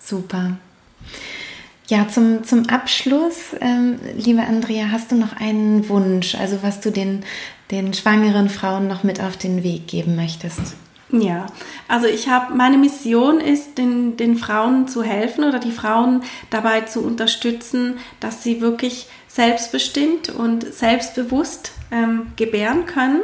Super. 0.01 0.57
Ja, 1.89 2.09
zum, 2.09 2.45
zum 2.45 2.69
Abschluss, 2.69 3.55
ähm, 3.61 3.99
liebe 4.17 4.43
Andrea, 4.43 4.91
hast 4.93 5.11
du 5.11 5.17
noch 5.17 5.37
einen 5.37 5.89
Wunsch, 5.89 6.37
also 6.37 6.63
was 6.63 6.81
du 6.81 6.91
den, 6.91 7.25
den 7.71 7.95
schwangeren 7.95 8.49
Frauen 8.49 8.87
noch 8.87 9.03
mit 9.03 9.21
auf 9.21 9.37
den 9.37 9.65
Weg 9.65 9.89
geben 9.89 10.15
möchtest? 10.15 10.77
Ja, 11.13 11.47
also 11.89 12.07
ich 12.07 12.29
habe, 12.29 12.55
meine 12.55 12.79
Mission 12.79 13.41
ist, 13.41 13.79
den, 13.79 14.17
den 14.17 14.37
Frauen 14.37 14.87
zu 14.87 15.03
helfen 15.03 15.43
oder 15.43 15.59
die 15.59 15.73
Frauen 15.73 16.23
dabei 16.51 16.83
zu 16.83 17.01
unterstützen, 17.05 17.99
dass 18.21 18.45
sie 18.45 18.61
wirklich 18.61 19.09
selbstbestimmt 19.27 20.29
und 20.29 20.73
selbstbewusst 20.73 21.73
ähm, 21.91 22.29
gebären 22.37 22.87
können. 22.87 23.23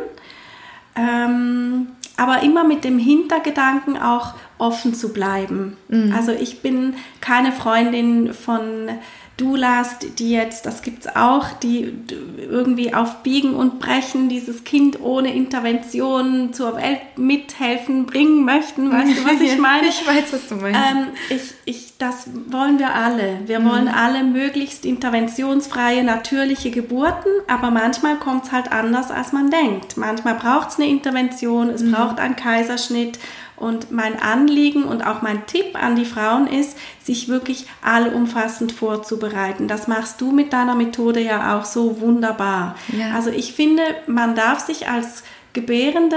Ähm, 0.96 1.88
aber 2.16 2.42
immer 2.42 2.64
mit 2.64 2.82
dem 2.82 2.98
Hintergedanken 2.98 3.96
auch, 3.98 4.34
offen 4.58 4.94
zu 4.94 5.12
bleiben. 5.12 5.76
Mhm. 5.88 6.12
Also 6.16 6.32
ich 6.32 6.62
bin 6.62 6.94
keine 7.20 7.52
Freundin 7.52 8.32
von 8.32 8.88
Doulas, 9.36 9.98
die 10.18 10.30
jetzt, 10.30 10.64
das 10.64 10.80
gibt's 10.80 11.06
auch, 11.14 11.52
die 11.62 11.92
irgendwie 12.40 12.94
auf 12.94 13.22
Biegen 13.22 13.54
und 13.54 13.80
Brechen 13.80 14.30
dieses 14.30 14.64
Kind 14.64 14.98
ohne 15.02 15.34
Intervention 15.34 16.54
zur 16.54 16.76
Welt 16.76 17.18
mithelfen, 17.18 18.06
bringen 18.06 18.46
möchten. 18.46 18.90
Weißt 18.90 19.18
du, 19.18 19.24
was 19.26 19.40
ich 19.42 19.58
meine? 19.60 19.88
ich 19.88 20.06
weiß, 20.06 20.32
was 20.32 20.48
du 20.48 20.54
meinst. 20.54 20.80
Ähm, 20.80 21.06
ich, 21.28 21.54
ich, 21.66 21.98
das 21.98 22.30
wollen 22.46 22.78
wir 22.78 22.94
alle. 22.94 23.40
Wir 23.44 23.60
mhm. 23.60 23.68
wollen 23.68 23.88
alle 23.88 24.24
möglichst 24.24 24.86
interventionsfreie, 24.86 26.02
natürliche 26.02 26.70
Geburten, 26.70 27.30
aber 27.46 27.70
manchmal 27.70 28.16
kommt's 28.16 28.52
halt 28.52 28.72
anders, 28.72 29.10
als 29.10 29.32
man 29.32 29.50
denkt. 29.50 29.98
Manchmal 29.98 30.36
braucht's 30.36 30.78
eine 30.78 30.88
Intervention, 30.88 31.68
es 31.68 31.82
mhm. 31.82 31.92
braucht 31.92 32.20
einen 32.20 32.36
Kaiserschnitt 32.36 33.18
und 33.56 33.90
mein 33.90 34.20
Anliegen 34.20 34.84
und 34.84 35.06
auch 35.06 35.22
mein 35.22 35.46
Tipp 35.46 35.82
an 35.82 35.96
die 35.96 36.04
Frauen 36.04 36.46
ist, 36.46 36.76
sich 37.02 37.28
wirklich 37.28 37.66
allumfassend 37.82 38.72
vorzubereiten. 38.72 39.68
Das 39.68 39.88
machst 39.88 40.20
du 40.20 40.32
mit 40.32 40.52
deiner 40.52 40.74
Methode 40.74 41.20
ja 41.20 41.56
auch 41.56 41.64
so 41.64 42.00
wunderbar. 42.00 42.76
Ja. 42.88 43.14
Also 43.14 43.30
ich 43.30 43.54
finde, 43.54 43.82
man 44.06 44.34
darf 44.34 44.60
sich 44.60 44.88
als 44.88 45.24
Gebärende 45.52 46.16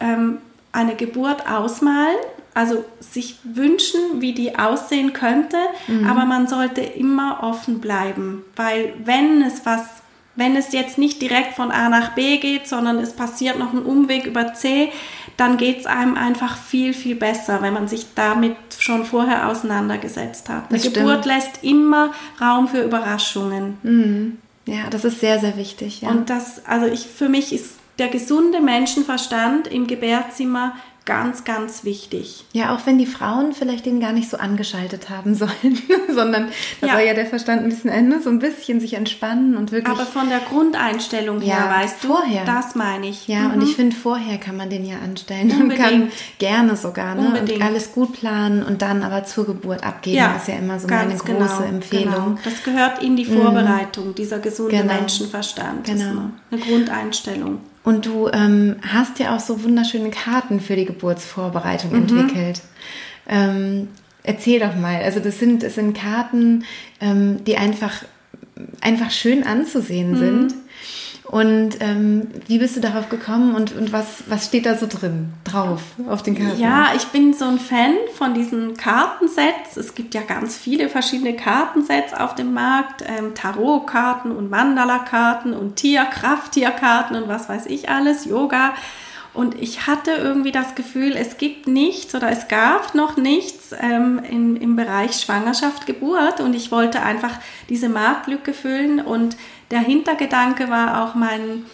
ähm, 0.00 0.38
eine 0.72 0.94
Geburt 0.94 1.50
ausmalen, 1.50 2.16
also 2.54 2.84
sich 3.00 3.38
wünschen, 3.44 4.20
wie 4.20 4.32
die 4.32 4.58
aussehen 4.58 5.12
könnte, 5.12 5.56
mhm. 5.88 6.06
aber 6.06 6.24
man 6.24 6.46
sollte 6.46 6.80
immer 6.80 7.40
offen 7.42 7.80
bleiben, 7.80 8.44
weil 8.54 8.92
wenn 9.04 9.42
es 9.42 9.66
was 9.66 9.82
wenn 10.36 10.54
es 10.54 10.72
jetzt 10.72 10.98
nicht 10.98 11.20
direkt 11.22 11.54
von 11.54 11.70
A 11.70 11.88
nach 11.88 12.10
B 12.10 12.36
geht, 12.36 12.68
sondern 12.68 12.98
es 12.98 13.14
passiert 13.14 13.58
noch 13.58 13.72
ein 13.72 13.82
Umweg 13.82 14.26
über 14.26 14.52
C, 14.52 14.92
dann 15.36 15.56
geht 15.56 15.80
es 15.80 15.86
einem 15.86 16.16
einfach 16.16 16.56
viel, 16.56 16.94
viel 16.94 17.14
besser, 17.14 17.60
wenn 17.62 17.74
man 17.74 17.88
sich 17.88 18.06
damit 18.14 18.56
schon 18.78 19.04
vorher 19.04 19.48
auseinandergesetzt 19.48 20.48
hat. 20.48 20.70
Eine 20.70 20.80
Geburt 20.80 21.26
lässt 21.26 21.62
immer 21.62 22.12
Raum 22.40 22.68
für 22.68 22.82
Überraschungen. 22.82 23.78
Mhm. 23.82 24.38
Ja, 24.66 24.90
das 24.90 25.04
ist 25.04 25.20
sehr, 25.20 25.38
sehr 25.38 25.56
wichtig. 25.56 26.02
Ja. 26.02 26.10
Und 26.10 26.30
das, 26.30 26.64
also 26.66 26.86
ich, 26.86 27.06
für 27.06 27.28
mich 27.28 27.52
ist 27.52 27.76
der 27.98 28.08
gesunde 28.08 28.60
Menschenverstand 28.60 29.68
im 29.68 29.86
Gebärzimmer 29.86 30.74
ganz, 31.06 31.44
ganz 31.44 31.84
wichtig. 31.84 32.44
Ja, 32.52 32.74
auch 32.74 32.84
wenn 32.84 32.98
die 32.98 33.06
Frauen 33.06 33.52
vielleicht 33.52 33.86
den 33.86 34.00
gar 34.00 34.12
nicht 34.12 34.28
so 34.28 34.36
angeschaltet 34.36 35.08
haben 35.08 35.34
sollen, 35.36 35.80
sondern 36.12 36.48
da 36.80 36.88
ja. 36.88 36.92
soll 36.94 37.02
ja 37.02 37.14
der 37.14 37.26
Verstand 37.26 37.62
ein 37.62 37.68
bisschen 37.68 37.90
Ende, 37.90 38.20
so 38.20 38.28
ein 38.28 38.40
bisschen 38.40 38.80
sich 38.80 38.94
entspannen 38.94 39.56
und 39.56 39.72
wirklich. 39.72 39.96
Aber 39.96 40.04
von 40.04 40.28
der 40.28 40.40
Grundeinstellung 40.40 41.40
her, 41.40 41.56
ja, 41.60 41.70
weißt 41.70 42.04
du, 42.04 42.08
vorher. 42.08 42.44
das 42.44 42.74
meine 42.74 43.08
ich. 43.08 43.28
Ja, 43.28 43.40
mhm. 43.40 43.54
und 43.54 43.62
ich 43.62 43.76
finde, 43.76 43.96
vorher 43.96 44.38
kann 44.38 44.56
man 44.56 44.68
den 44.68 44.84
ja 44.84 44.96
anstellen 44.98 45.52
Unbedingt. 45.52 45.72
und 45.72 45.78
kann 45.78 46.12
gerne 46.38 46.76
sogar, 46.76 47.14
ne? 47.14 47.28
Unbedingt. 47.28 47.60
Und 47.60 47.62
alles 47.62 47.92
gut 47.92 48.12
planen 48.12 48.64
und 48.64 48.82
dann 48.82 49.02
aber 49.02 49.24
zur 49.24 49.46
Geburt 49.46 49.84
abgeben, 49.84 50.16
ja, 50.16 50.36
ist 50.36 50.48
ja 50.48 50.56
immer 50.56 50.80
so 50.80 50.88
meine 50.88 51.14
große 51.14 51.24
genau, 51.24 51.62
Empfehlung. 51.62 52.14
Genau. 52.14 52.38
Das 52.44 52.64
gehört 52.64 53.02
in 53.02 53.16
die 53.16 53.26
mhm. 53.26 53.40
Vorbereitung, 53.40 54.08
mhm. 54.08 54.14
dieser 54.16 54.40
gesunde 54.40 54.76
genau. 54.76 54.92
Menschenverstand. 54.92 55.84
Genau. 55.84 56.30
eine 56.50 56.60
Grundeinstellung. 56.60 57.60
Und 57.86 58.04
du 58.04 58.28
ähm, 58.32 58.74
hast 58.82 59.20
ja 59.20 59.36
auch 59.36 59.38
so 59.38 59.62
wunderschöne 59.62 60.10
Karten 60.10 60.58
für 60.58 60.74
die 60.74 60.86
Geburtsvorbereitung 60.86 61.92
mhm. 61.92 61.96
entwickelt. 61.98 62.60
Ähm, 63.28 63.86
erzähl 64.24 64.58
doch 64.58 64.74
mal. 64.74 65.04
Also 65.04 65.20
das 65.20 65.38
sind, 65.38 65.62
das 65.62 65.76
sind 65.76 65.96
Karten, 65.96 66.64
ähm, 67.00 67.44
die 67.44 67.56
einfach, 67.56 68.02
einfach 68.80 69.12
schön 69.12 69.44
anzusehen 69.44 70.10
mhm. 70.10 70.16
sind 70.16 70.54
und 71.28 71.80
ähm, 71.80 72.28
wie 72.46 72.58
bist 72.58 72.76
du 72.76 72.80
darauf 72.80 73.08
gekommen 73.08 73.56
und, 73.56 73.74
und 73.74 73.92
was, 73.92 74.24
was 74.28 74.46
steht 74.46 74.64
da 74.64 74.76
so 74.76 74.86
drin, 74.86 75.32
drauf, 75.42 75.82
auf 76.08 76.22
den 76.22 76.36
Karten? 76.36 76.60
Ja, 76.60 76.92
ich 76.94 77.06
bin 77.06 77.34
so 77.34 77.46
ein 77.46 77.58
Fan 77.58 77.94
von 78.14 78.32
diesen 78.32 78.76
Kartensets. 78.76 79.76
Es 79.76 79.96
gibt 79.96 80.14
ja 80.14 80.22
ganz 80.22 80.56
viele 80.56 80.88
verschiedene 80.88 81.34
Kartensets 81.34 82.14
auf 82.14 82.36
dem 82.36 82.54
Markt. 82.54 83.02
Ähm, 83.06 83.34
Tarotkarten 83.34 84.30
und 84.30 84.50
Mandala-Karten 84.50 85.52
und 85.52 85.74
Tier, 85.76 86.04
Krafttierkarten 86.04 87.16
und 87.16 87.28
was 87.28 87.48
weiß 87.48 87.66
ich 87.66 87.88
alles, 87.88 88.24
Yoga. 88.26 88.74
Und 89.34 89.60
ich 89.60 89.86
hatte 89.86 90.12
irgendwie 90.12 90.52
das 90.52 90.76
Gefühl, 90.76 91.14
es 91.14 91.36
gibt 91.36 91.66
nichts 91.66 92.14
oder 92.14 92.30
es 92.30 92.48
gab 92.48 92.94
noch 92.94 93.18
nichts 93.18 93.74
ähm, 93.78 94.22
im, 94.30 94.56
im 94.56 94.76
Bereich 94.76 95.20
Schwangerschaft, 95.20 95.86
Geburt. 95.86 96.40
Und 96.40 96.54
ich 96.54 96.72
wollte 96.72 97.02
einfach 97.02 97.38
diese 97.68 97.90
Marktlücke 97.90 98.54
füllen 98.54 98.98
und 98.98 99.36
der 99.70 99.80
Hintergedanke 99.80 100.70
war 100.70 101.04
auch 101.04 101.14
mein, 101.14 101.64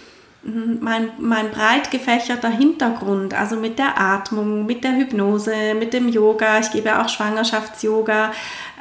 mein, 0.42 1.10
mein 1.18 1.50
breit 1.50 1.90
gefächerter 1.90 2.50
Hintergrund, 2.50 3.34
also 3.34 3.56
mit 3.56 3.78
der 3.78 4.00
Atmung, 4.00 4.66
mit 4.66 4.82
der 4.82 4.96
Hypnose, 4.96 5.74
mit 5.78 5.92
dem 5.92 6.08
Yoga. 6.08 6.58
Ich 6.58 6.72
gebe 6.72 6.98
auch 6.98 7.08
Schwangerschafts-Yoga. 7.08 8.32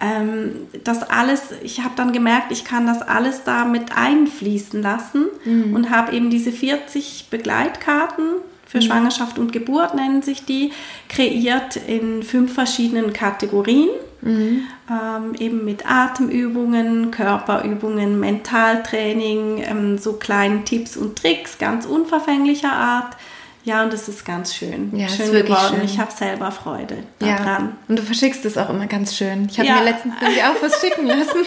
Ähm, 0.01 0.67
das 0.83 1.03
alles, 1.03 1.51
ich 1.61 1.83
habe 1.83 1.93
dann 1.95 2.13
gemerkt, 2.13 2.51
ich 2.51 2.65
kann 2.65 2.87
das 2.87 3.01
alles 3.01 3.43
da 3.43 3.65
mit 3.65 3.95
einfließen 3.95 4.81
lassen 4.81 5.27
mhm. 5.45 5.75
und 5.75 5.89
habe 5.91 6.13
eben 6.13 6.29
diese 6.29 6.51
40 6.51 7.27
Begleitkarten 7.29 8.37
für 8.71 8.77
mhm. 8.77 8.83
Schwangerschaft 8.83 9.37
und 9.37 9.51
Geburt 9.51 9.95
nennen 9.95 10.21
sich 10.21 10.45
die, 10.45 10.71
kreiert 11.09 11.75
in 11.75 12.23
fünf 12.23 12.53
verschiedenen 12.53 13.11
Kategorien. 13.11 13.89
Mhm. 14.21 14.63
Ähm, 14.89 15.35
eben 15.39 15.65
mit 15.65 15.89
Atemübungen, 15.89 17.11
Körperübungen, 17.11 18.19
Mentaltraining, 18.19 19.63
ähm, 19.65 19.97
so 19.97 20.13
kleinen 20.13 20.63
Tipps 20.63 20.95
und 20.95 21.17
Tricks, 21.17 21.57
ganz 21.57 21.85
unverfänglicher 21.85 22.71
Art. 22.71 23.17
Ja, 23.63 23.83
und 23.83 23.93
es 23.93 24.07
ist 24.07 24.25
ganz 24.25 24.55
schön. 24.55 24.95
Ja, 24.95 25.07
schön 25.09 25.33
geworden. 25.33 25.75
Schön. 25.75 25.85
Ich 25.85 25.99
habe 25.99 26.11
selber 26.11 26.51
Freude 26.51 27.03
daran. 27.19 27.45
Ja. 27.45 27.71
Und 27.87 27.99
du 27.99 28.03
verschickst 28.03 28.45
es 28.45 28.57
auch 28.57 28.69
immer 28.69 28.87
ganz 28.87 29.15
schön. 29.15 29.47
Ich 29.51 29.59
habe 29.59 29.67
ja. 29.67 29.75
mir 29.75 29.83
letztens 29.83 30.15
irgendwie 30.21 30.43
auch 30.43 30.61
was 30.61 30.79
schicken 30.79 31.07
lassen, 31.07 31.45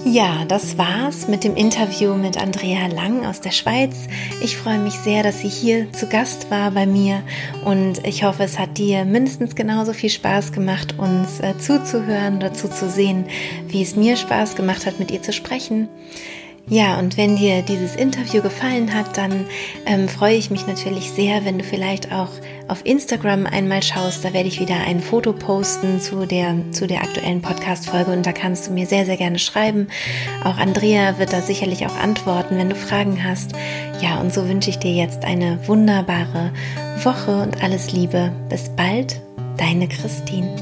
Ja, 0.06 0.46
das 0.46 0.78
war's 0.78 1.28
mit 1.28 1.44
dem 1.44 1.56
Interview 1.56 2.14
mit 2.14 2.38
Andrea 2.38 2.86
Lang 2.86 3.26
aus 3.26 3.42
der 3.42 3.50
Schweiz. 3.50 3.96
Ich 4.44 4.58
freue 4.58 4.78
mich 4.78 4.94
sehr, 4.94 5.24
dass 5.24 5.40
sie 5.40 5.48
hier 5.48 5.92
zu 5.92 6.08
Gast 6.08 6.52
war 6.52 6.70
bei 6.70 6.86
mir 6.86 7.24
und 7.66 8.06
ich 8.06 8.24
hoffe, 8.24 8.44
es 8.44 8.60
hat 8.60 8.78
dir 8.78 9.06
mindestens 9.06 9.56
genauso 9.56 9.94
viel 9.94 10.12
Spaß 10.12 10.52
gemacht, 10.52 11.00
uns 11.00 11.40
äh, 11.40 11.58
zuzuhören 11.58 12.36
oder 12.36 12.54
zuzusehen, 12.54 13.26
wie 13.70 13.82
es 13.82 13.96
mir 13.96 14.16
Spaß 14.16 14.56
gemacht 14.56 14.86
hat, 14.86 15.00
mit 15.00 15.10
ihr 15.10 15.24
zu 15.24 15.34
sprechen. 15.34 15.90
Ja, 16.70 16.98
und 16.98 17.18
wenn 17.18 17.36
dir 17.36 17.62
dieses 17.62 17.96
Interview 17.96 18.42
gefallen 18.42 18.94
hat, 18.94 19.18
dann 19.18 19.46
ähm, 19.86 20.08
freue 20.08 20.36
ich 20.36 20.50
mich 20.50 20.66
natürlich 20.66 21.12
sehr, 21.12 21.44
wenn 21.44 21.58
du 21.58 21.64
vielleicht 21.64 22.14
auch 22.14 22.30
auf 22.70 22.86
Instagram 22.86 23.46
einmal 23.46 23.84
schaust. 23.84 24.24
Da 24.24 24.34
werde 24.34 24.48
ich 24.48 24.62
wieder 24.62 24.78
ein 24.88 25.02
Foto 25.02 25.34
posten 25.34 26.00
zu 26.00 26.26
der, 26.26 26.56
zu 26.72 26.88
der 26.88 27.02
aktuellen 27.02 27.42
Podcast-Folge 27.42 28.12
und 28.12 28.26
da 28.26 28.32
kannst 28.32 28.68
du 28.68 28.72
mir 28.72 28.86
sehr, 28.86 29.06
sehr 29.06 29.18
gerne 29.18 29.40
schreiben. 29.40 29.88
Auch 30.46 30.58
Andrea 30.58 31.20
wird 31.20 31.34
da 31.34 31.42
sicherlich 31.42 31.86
auch 31.86 31.98
antworten, 31.98 32.58
wenn 32.58 32.70
du 32.70 32.76
Fragen 32.76 33.22
hast. 33.24 33.52
Ja, 34.02 34.22
und 34.22 34.34
so 34.34 34.48
wünsche 34.48 34.70
ich 34.70 34.80
dir 34.80 34.94
jetzt 34.94 35.26
eine 35.26 35.68
wunderbare 35.68 36.54
Woche 37.04 37.42
und 37.42 37.62
alles 37.62 37.92
Liebe. 37.92 38.32
Bis 38.48 38.70
bald, 38.70 39.22
deine 39.58 39.90
Christine. 39.90 40.56